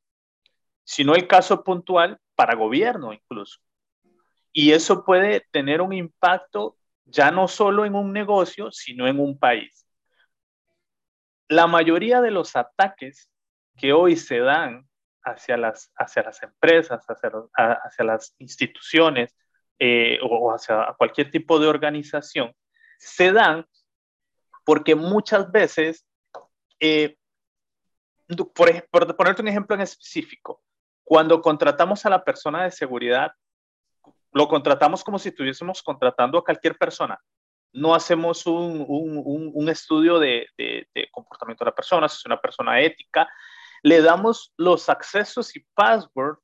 sino 0.88 1.16
el 1.16 1.28
caso 1.28 1.66
puntual 1.66 2.18
para 2.34 2.56
gobierno 2.56 3.12
incluso. 3.12 3.60
Y 4.54 4.72
eso 4.72 5.04
puede 5.04 5.46
tener 5.52 5.82
un 5.82 5.92
impacto 5.92 6.78
ya 7.04 7.30
no 7.30 7.50
solo 7.50 7.84
en 7.84 7.94
un 7.94 8.14
negocio, 8.14 8.72
sino 8.72 9.06
en 9.06 9.20
un 9.20 9.38
país. 9.38 9.86
La 11.50 11.68
mayoría 11.68 12.22
de 12.22 12.32
los 12.32 12.56
ataques 12.56 13.30
que 13.76 13.92
hoy 13.92 14.16
se 14.16 14.40
dan 14.40 14.88
hacia 15.24 15.58
las, 15.58 15.92
hacia 15.98 16.24
las 16.24 16.42
empresas, 16.42 17.06
hacia, 17.06 17.32
hacia 17.84 18.06
las 18.06 18.34
instituciones, 18.40 19.36
eh, 19.80 20.20
o 20.24 20.54
hacia 20.54 20.96
cualquier 20.98 21.30
tipo 21.32 21.60
de 21.60 21.68
organización, 21.68 22.56
se 22.98 23.34
dan 23.34 23.68
porque 24.64 24.96
muchas 24.96 25.52
veces, 25.52 26.08
eh, 26.80 27.18
por, 28.56 28.88
por 28.90 29.16
ponerte 29.18 29.42
un 29.42 29.50
ejemplo 29.50 29.76
en 29.76 29.82
específico, 29.82 30.64
cuando 31.08 31.42
contratamos 31.42 32.06
a 32.06 32.10
la 32.10 32.22
persona 32.22 32.66
de 32.66 32.72
seguridad, 32.72 33.32
lo 34.34 34.50
contratamos 34.50 35.06
como 35.06 35.18
si 35.18 35.30
estuviésemos 35.30 35.82
contratando 35.82 36.38
a 36.38 36.44
cualquier 36.44 36.78
persona. 36.78 37.18
No 37.72 37.96
hacemos 37.96 38.46
un, 38.46 38.84
un, 38.86 39.52
un 39.54 39.70
estudio 39.70 40.20
de, 40.20 40.48
de, 40.58 40.86
de, 40.94 41.08
comportamiento 41.10 41.64
de 41.64 41.72
la 41.72 41.76
persona, 41.76 42.10
si 42.10 42.18
es 42.18 42.26
una 42.26 42.42
persona 42.42 42.82
ética. 42.82 43.26
Le 43.84 44.02
damos 44.02 44.54
los 44.58 44.90
accesos 44.90 45.56
y 45.56 45.66
password 45.74 46.40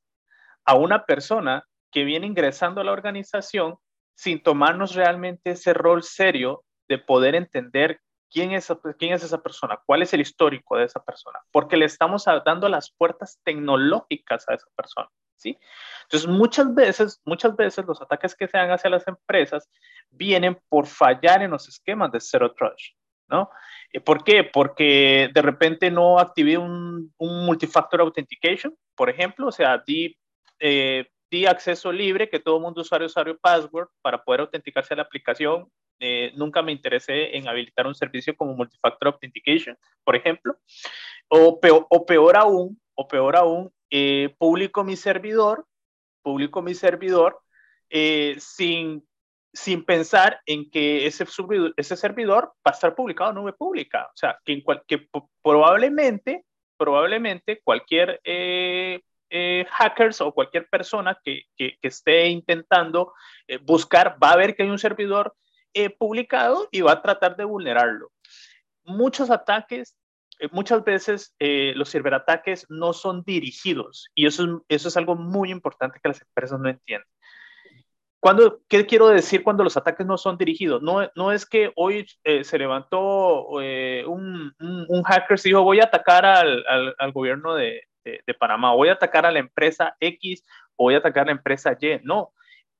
a 0.64 0.76
una 0.76 1.04
persona 1.04 1.62
que 1.92 2.04
viene 2.04 2.26
ingresando 2.26 2.80
a 2.80 2.84
la 2.84 2.92
organización 2.92 3.76
sin 4.14 4.42
tomarnos 4.42 4.94
realmente 4.94 5.50
ese 5.50 5.74
rol 5.74 6.02
serio 6.02 6.64
de 6.88 6.96
poder 6.96 7.34
entender 7.34 8.00
quién 8.34 8.50
es, 8.50 8.70
quién 8.98 9.12
es 9.12 9.22
esa 9.22 9.40
persona, 9.40 9.80
cuál 9.86 10.02
es 10.02 10.12
el 10.12 10.20
histórico 10.20 10.76
de 10.76 10.84
esa 10.84 11.02
persona, 11.02 11.38
porque 11.52 11.76
le 11.76 11.84
estamos 11.84 12.24
dando 12.44 12.68
las 12.68 12.90
puertas 12.90 13.40
tecnológicas 13.44 14.48
a 14.48 14.54
esa 14.54 14.66
persona. 14.74 15.08
¿sí? 15.36 15.56
Entonces, 16.02 16.28
muchas 16.28 16.74
veces, 16.74 17.22
muchas 17.24 17.54
veces 17.54 17.84
los 17.86 18.02
ataques 18.02 18.34
que 18.34 18.48
se 18.48 18.58
dan 18.58 18.72
hacia 18.72 18.90
las 18.90 19.06
empresas 19.06 19.70
vienen 20.10 20.60
por 20.68 20.88
fallar 20.88 21.42
en 21.42 21.52
los 21.52 21.68
esquemas 21.68 22.10
de 22.10 22.20
Zero 22.20 22.52
Trust. 22.52 22.96
¿no? 23.28 23.50
Eh, 23.92 24.00
¿Por 24.00 24.24
qué? 24.24 24.42
Porque 24.42 25.30
de 25.32 25.42
repente 25.42 25.92
no 25.92 26.18
activé 26.18 26.58
un, 26.58 27.14
un 27.16 27.46
multifactor 27.46 28.00
authentication, 28.00 28.76
por 28.96 29.10
ejemplo, 29.10 29.46
o 29.46 29.52
sea, 29.52 29.78
di 29.78 30.18
eh, 30.58 31.06
acceso 31.44 31.92
libre, 31.92 32.28
que 32.28 32.38
todo 32.38 32.60
mundo 32.60 32.82
usuario, 32.82 33.06
usuario, 33.06 33.38
password 33.38 33.88
para 34.00 34.22
poder 34.22 34.42
autenticarse 34.42 34.94
a 34.94 34.98
la 34.98 35.02
aplicación. 35.02 35.68
Eh, 36.00 36.32
nunca 36.34 36.62
me 36.62 36.72
interesé 36.72 37.36
en 37.36 37.48
habilitar 37.48 37.86
un 37.86 37.94
servicio 37.94 38.36
como 38.36 38.54
Multifactor 38.54 39.08
Authentication, 39.08 39.76
por 40.04 40.16
ejemplo. 40.16 40.56
O 41.28 41.60
peor, 41.60 41.86
o 41.90 42.06
peor 42.06 42.36
aún, 42.36 42.80
o 42.94 43.08
peor 43.08 43.36
aún, 43.36 43.72
eh, 43.90 44.34
publico 44.38 44.84
mi 44.84 44.96
servidor, 44.96 45.66
publico 46.22 46.62
mi 46.62 46.74
servidor 46.74 47.40
eh, 47.90 48.36
sin, 48.38 49.06
sin 49.52 49.84
pensar 49.84 50.40
en 50.46 50.70
que 50.70 51.06
ese 51.06 51.26
ese 51.76 51.96
servidor 51.96 52.54
va 52.66 52.70
a 52.70 52.74
estar 52.74 52.94
publicado 52.94 53.30
en 53.30 53.36
nube 53.36 53.52
pública. 53.52 54.06
O 54.06 54.16
sea, 54.16 54.38
que, 54.44 54.52
en 54.52 54.60
cual, 54.62 54.82
que 54.86 55.08
probablemente, 55.42 56.44
probablemente 56.76 57.60
cualquier 57.62 58.20
eh, 59.30 59.66
hackers 59.70 60.20
o 60.20 60.32
cualquier 60.32 60.68
persona 60.68 61.18
que, 61.24 61.42
que, 61.56 61.76
esté 61.82 62.28
intentando 62.28 63.14
eh, 63.48 63.58
buscar 63.58 64.16
va 64.22 64.32
a 64.32 64.36
ver 64.36 64.54
que 64.54 64.62
hay 64.62 64.70
un 64.70 64.78
servidor 64.78 65.34
eh, 65.72 65.90
publicado 65.90 66.68
y 66.70 66.82
va 66.82 66.92
a 66.92 67.02
tratar 67.02 67.36
de 67.36 67.44
vulnerarlo. 67.44 68.12
Muchos 68.84 69.30
ataques, 69.30 69.96
muchas 70.52 70.84
veces 70.84 71.34
los 71.38 71.90
ciberataques 71.90 72.66
no 72.68 72.92
son 72.92 73.22
dirigidos 73.24 74.10
y 74.14 74.26
eso, 74.26 74.64
eso 74.68 74.88
es 74.88 74.96
algo 74.96 75.16
muy 75.16 75.50
importante 75.50 75.98
que 76.02 76.08
las 76.08 76.20
empresas 76.20 76.60
no 76.60 76.68
entienden. 76.68 77.08
Cuando, 78.20 78.60
¿Qué 78.68 78.86
quiero 78.86 79.08
decir 79.08 79.42
cuando 79.42 79.64
los 79.64 79.76
ataques 79.76 80.06
no 80.06 80.18
son 80.18 80.36
dirigidos? 80.38 80.82
No, 80.82 81.10
no 81.14 81.32
es 81.32 81.46
que 81.46 81.72
hoy 81.76 82.06
se 82.42 82.58
levantó 82.58 83.46
un, 83.48 84.54
un, 84.58 85.02
hacker 85.02 85.38
y 85.38 85.48
dijo 85.48 85.62
voy 85.62 85.80
a 85.80 85.84
atacar 85.84 86.24
al, 86.24 86.64
al, 86.66 86.94
al 86.98 87.12
gobierno 87.12 87.54
de, 87.54 87.82
de, 88.04 88.34
Panamá. 88.34 88.74
Voy 88.74 88.88
a 88.88 88.92
atacar 88.92 89.26
a 89.26 89.32
la 89.32 89.38
empresa 89.38 89.96
X 90.00 90.44
voy 90.76 90.94
a 90.94 90.98
atacar 90.98 91.24
a 91.24 91.26
la 91.26 91.32
empresa 91.32 91.76
Y. 91.80 92.00
No, 92.02 92.32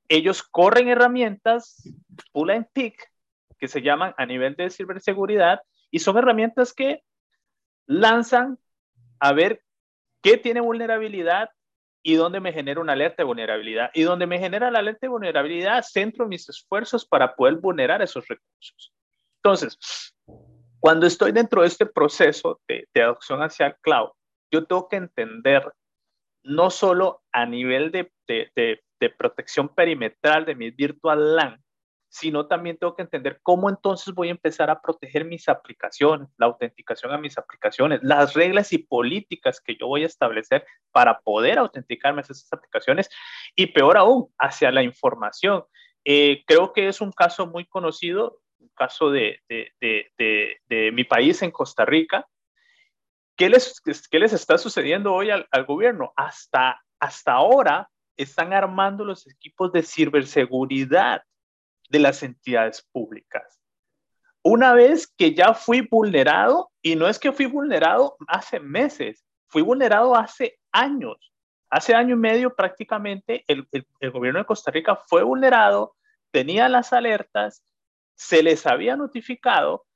ellos 0.09 0.43
corren 0.43 0.89
herramientas 0.89 1.83
pull 2.33 2.51
and 2.51 2.67
pick 2.73 3.11
que 3.59 3.69
se 3.69 3.83
llaman 3.83 4.15
a 4.17 4.27
nivel 4.27 4.55
de 4.57 4.71
ciberseguridad 4.71 5.61
y 5.91 6.01
son 6.01 6.19
herramientas 6.19 6.73
que 6.73 7.03
lanzan 7.87 8.59
a 9.21 9.33
ver 9.33 9.63
qué 10.23 10.37
tiene 10.37 10.61
vulnerabilidad 10.61 11.51
y 12.03 12.17
dónde 12.17 12.41
me 12.41 12.53
genera 12.53 12.81
una 12.81 12.93
alerta 12.93 13.23
de 13.23 13.25
vulnerabilidad. 13.25 13.91
Y 13.95 14.03
donde 14.03 14.27
me 14.27 14.39
genera 14.39 14.71
la 14.71 14.81
alerta 14.81 15.01
de 15.03 15.09
vulnerabilidad, 15.09 15.83
centro 15.83 16.27
mis 16.27 16.49
esfuerzos 16.49 17.07
para 17.07 17.35
poder 17.35 17.55
vulnerar 17.57 18.03
esos 18.03 18.27
recursos. 18.29 18.93
Entonces, 19.37 20.15
cuando 20.81 21.07
estoy 21.07 21.33
dentro 21.33 21.63
de 21.63 21.69
este 21.69 21.87
proceso 21.87 22.61
de, 22.69 22.87
de 22.93 23.03
adopción 23.03 23.43
hacia 23.43 23.69
el 23.69 23.77
cloud, 23.81 24.11
yo 24.55 24.65
tengo 24.67 24.89
que 24.89 24.97
entender 24.97 25.65
no 26.45 26.71
solo 26.71 27.25
a 27.33 27.45
nivel 27.45 27.91
de, 27.91 28.13
protección 29.19 29.69
perimetral 29.69 30.45
de 30.47 30.55
mi 30.55 30.71
virtual 30.71 31.37
LAN, 31.37 31.63
sino 32.09 32.47
también 32.47 32.79
tengo 32.79 32.95
que 32.95 33.03
entender 33.03 33.41
cómo 33.43 33.69
entonces 33.69 34.15
voy 34.15 34.29
a 34.29 34.31
empezar 34.31 34.71
a 34.71 34.81
proteger 34.81 35.25
mis 35.25 35.49
aplicaciones, 35.49 36.29
la 36.39 36.47
autenticación 36.47 37.13
a 37.13 37.19
mis 37.19 37.37
aplicaciones, 37.37 38.01
las 38.03 38.35
reglas 38.35 38.73
y 38.73 38.79
políticas 38.79 39.61
que 39.61 39.77
yo 39.77 39.89
voy 39.89 40.05
a 40.05 40.07
establecer 40.07 40.65
para 40.93 41.19
poder 41.19 41.59
autenticarme 41.59 42.21
a 42.21 42.23
esas 42.23 42.51
aplicaciones 42.53 43.11
y 43.57 43.67
peor 43.67 43.97
aún, 43.97 44.33
hacia 44.39 44.71
la 44.71 44.85
información. 44.85 45.65
Eh, 46.05 46.45
creo 46.47 46.73
que 46.73 46.87
es 46.87 47.01
un 47.01 47.11
caso 47.11 47.49
muy 47.49 47.67
conocido, 47.67 48.41
un 48.61 48.71
caso 48.77 49.11
de 49.11 49.41
mi 50.93 51.05
país 51.05 51.43
en 51.43 51.51
Costa 51.51 51.85
Rica, 51.85 52.27
¿Qué 53.37 53.49
les, 53.49 53.81
qué 54.11 54.19
les 54.19 54.33
está 54.33 54.59
sucediendo 54.59 55.13
hoy 55.13 55.31
al, 55.31 55.47
al, 55.51 55.65
gobierno? 55.65 56.13
Hasta, 56.17 56.81
hasta 57.01 57.33
ahora 57.33 57.91
están 58.17 58.53
armando 58.53 59.05
los 59.05 59.27
equipos 59.27 59.73
de 59.73 59.83
ciberseguridad 59.83 61.23
de 61.89 61.99
las 61.99 62.23
entidades 62.23 62.87
públicas. 62.93 63.61
Una 64.43 64.75
vez 64.75 65.07
que 65.07 65.35
ya 65.35 65.55
fui 65.55 65.81
vulnerado, 65.81 66.71
y 66.83 66.97
no 66.97 67.09
es 67.09 67.19
que 67.19 67.33
fui 67.33 67.47
vulnerado 67.47 68.17
hace 68.29 68.61
meses, 68.61 69.25
fui 69.49 69.63
vulnerado 69.63 70.15
hace 70.15 70.59
años. 70.71 71.33
Hace 71.71 71.95
año 71.95 72.15
y 72.15 72.19
medio 72.19 72.55
prácticamente 72.55 73.43
el, 73.49 73.67
el, 73.73 73.87
el 73.99 74.11
gobierno 74.13 74.39
de 74.39 74.45
Costa 74.45 74.71
Rica 74.71 74.97
fue 75.07 75.25
vulnerado, 75.25 75.97
tenía 76.31 76.69
las 76.69 76.93
alertas, 76.93 77.65
se 78.15 78.43
les 78.45 78.65
había 78.67 78.97
notificado 78.97 79.87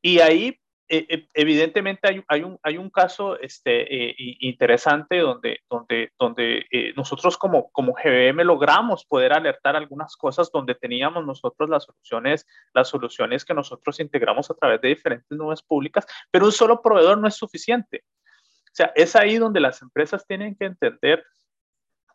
y 0.00 0.20
ahí 0.20 0.58
evidentemente 0.88 2.08
hay, 2.08 2.24
hay, 2.28 2.42
un, 2.42 2.58
hay 2.62 2.78
un 2.78 2.88
caso 2.90 3.38
este, 3.38 4.14
interesante 4.40 5.18
donde, 5.18 5.60
donde, 5.68 6.12
donde 6.18 6.66
nosotros 6.96 7.36
como, 7.36 7.70
como 7.70 7.92
GBM 7.92 8.44
logramos 8.44 9.04
poder 9.04 9.32
alertar 9.32 9.76
algunas 9.76 10.16
cosas 10.16 10.50
donde 10.50 10.74
teníamos 10.74 11.26
nosotros 11.26 11.68
las 11.68 11.84
soluciones, 11.84 12.46
las 12.72 12.88
soluciones 12.88 13.44
que 13.44 13.54
nosotros 13.54 14.00
integramos 14.00 14.50
a 14.50 14.54
través 14.54 14.80
de 14.80 14.88
diferentes 14.88 15.30
nubes 15.30 15.62
públicas, 15.62 16.06
pero 16.30 16.46
un 16.46 16.52
solo 16.52 16.80
proveedor 16.80 17.18
no 17.18 17.28
es 17.28 17.34
suficiente. 17.34 18.04
O 18.66 18.74
sea, 18.78 18.92
es 18.94 19.16
ahí 19.16 19.36
donde 19.36 19.60
las 19.60 19.82
empresas 19.82 20.26
tienen 20.26 20.56
que 20.56 20.66
entender 20.66 21.24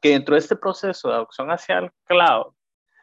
que 0.02 0.10
dentro 0.10 0.36
de 0.36 0.40
este 0.40 0.56
proceso 0.56 1.10
de 1.10 1.16
adopción 1.16 1.50
hacia 1.52 1.80
el 1.80 1.92
cloud, 2.06 2.54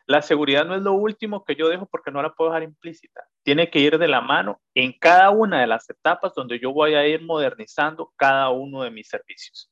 la 0.07 0.23
seguridad 0.23 0.65
no 0.65 0.75
es 0.75 0.83
lo 0.83 0.93
último 0.93 1.45
que 1.45 1.55
yo 1.55 1.69
dejo 1.69 1.87
porque 1.87 2.11
no 2.11 2.21
la 2.21 2.33
puedo 2.35 2.51
dejar 2.51 2.65
implícita. 2.65 3.27
Tiene 3.43 3.71
que 3.71 3.81
ir 3.81 3.99
de 3.99 4.09
la 4.09 4.21
mano 4.21 4.61
en 4.75 4.93
cada 4.99 5.31
una 5.31 5.61
de 5.61 5.67
las 5.67 5.89
etapas 5.89 6.35
donde 6.35 6.59
yo 6.59 6.73
voy 6.73 6.95
a 6.95 7.07
ir 7.07 7.23
modernizando 7.23 8.13
cada 8.17 8.51
uno 8.51 8.83
de 8.83 8.91
mis 8.91 9.09
servicios. 9.09 9.71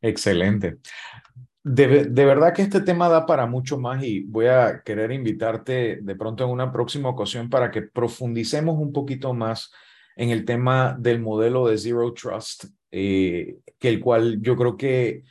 Excelente. 0.00 0.78
De, 1.62 2.04
de, 2.06 2.24
verdad 2.24 2.54
que 2.54 2.62
este 2.62 2.80
tema 2.80 3.08
da 3.08 3.26
para 3.26 3.46
mucho 3.46 3.78
más 3.78 4.02
y 4.02 4.20
voy 4.20 4.46
a 4.46 4.82
querer 4.82 5.12
invitarte 5.12 5.98
de 6.00 6.16
pronto 6.16 6.44
en 6.44 6.50
una 6.50 6.72
próxima 6.72 7.10
ocasión 7.10 7.50
para 7.50 7.70
que 7.70 7.82
profundicemos 7.82 8.78
un 8.78 8.92
poquito 8.92 9.34
más 9.34 9.70
en 10.16 10.30
el 10.30 10.44
tema 10.44 10.96
del 10.98 11.20
modelo 11.20 11.66
de 11.66 11.76
Zero 11.76 12.14
Trust, 12.14 12.64
eh, 12.90 13.58
que 13.78 13.88
el 13.88 14.00
cual 14.00 14.40
yo 14.40 14.56
creo 14.56 14.76
que 14.76 15.24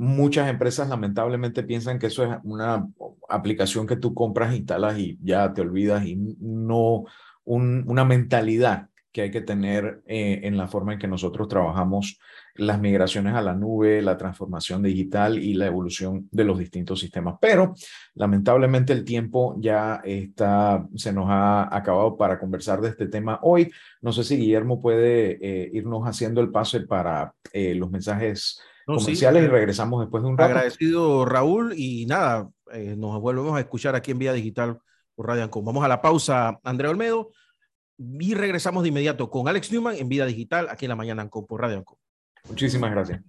Muchas 0.00 0.48
empresas 0.48 0.88
lamentablemente 0.88 1.64
piensan 1.64 1.98
que 1.98 2.06
eso 2.06 2.22
es 2.22 2.38
una 2.44 2.86
aplicación 3.28 3.84
que 3.84 3.96
tú 3.96 4.14
compras, 4.14 4.54
instalas 4.54 4.96
y 4.96 5.18
ya 5.20 5.52
te 5.52 5.60
olvidas 5.60 6.06
y 6.06 6.14
no 6.38 7.04
una 7.44 8.04
mentalidad 8.04 8.90
que 9.10 9.22
hay 9.22 9.30
que 9.32 9.40
tener 9.40 10.00
eh, 10.06 10.42
en 10.44 10.56
la 10.56 10.68
forma 10.68 10.92
en 10.92 11.00
que 11.00 11.08
nosotros 11.08 11.48
trabajamos 11.48 12.20
las 12.54 12.80
migraciones 12.80 13.34
a 13.34 13.42
la 13.42 13.54
nube, 13.54 14.00
la 14.00 14.16
transformación 14.16 14.84
digital 14.84 15.36
y 15.36 15.54
la 15.54 15.66
evolución 15.66 16.28
de 16.30 16.44
los 16.44 16.60
distintos 16.60 17.00
sistemas. 17.00 17.34
Pero 17.40 17.74
lamentablemente 18.14 18.92
el 18.92 19.04
tiempo 19.04 19.56
ya 19.58 20.00
está, 20.04 20.86
se 20.94 21.12
nos 21.12 21.26
ha 21.28 21.76
acabado 21.76 22.16
para 22.16 22.38
conversar 22.38 22.80
de 22.80 22.90
este 22.90 23.08
tema 23.08 23.40
hoy. 23.42 23.68
No 24.00 24.12
sé 24.12 24.22
si 24.22 24.36
Guillermo 24.36 24.80
puede 24.80 25.38
eh, 25.42 25.70
irnos 25.72 26.04
haciendo 26.04 26.40
el 26.40 26.52
pase 26.52 26.82
para 26.82 27.34
eh, 27.52 27.74
los 27.74 27.90
mensajes 27.90 28.60
comerciales 28.96 29.42
y 29.42 29.46
eh, 29.46 29.48
regresamos 29.48 30.00
después 30.00 30.22
de 30.22 30.28
un 30.28 30.38
rato. 30.38 30.50
Agradecido 30.50 31.24
Raúl 31.24 31.74
y 31.76 32.06
nada, 32.06 32.48
eh, 32.72 32.94
nos 32.96 33.20
volvemos 33.20 33.56
a 33.56 33.60
escuchar 33.60 33.94
aquí 33.94 34.10
en 34.10 34.18
Vía 34.18 34.32
Digital 34.32 34.78
por 35.14 35.26
Radio 35.26 35.44
Ancon. 35.44 35.64
Vamos 35.64 35.84
a 35.84 35.88
la 35.88 36.00
pausa, 36.00 36.58
Andrea 36.62 36.90
Olmedo, 36.90 37.30
y 37.98 38.34
regresamos 38.34 38.82
de 38.82 38.90
inmediato 38.90 39.30
con 39.30 39.48
Alex 39.48 39.70
Newman 39.72 39.96
en 39.96 40.08
Vida 40.08 40.26
Digital 40.26 40.68
aquí 40.70 40.86
en 40.86 40.90
la 40.90 40.96
mañana 40.96 41.22
Ancon 41.22 41.46
por 41.46 41.60
Radio 41.60 41.78
Ancon. 41.78 41.98
Muchísimas 42.48 42.90
gracias. 42.90 43.20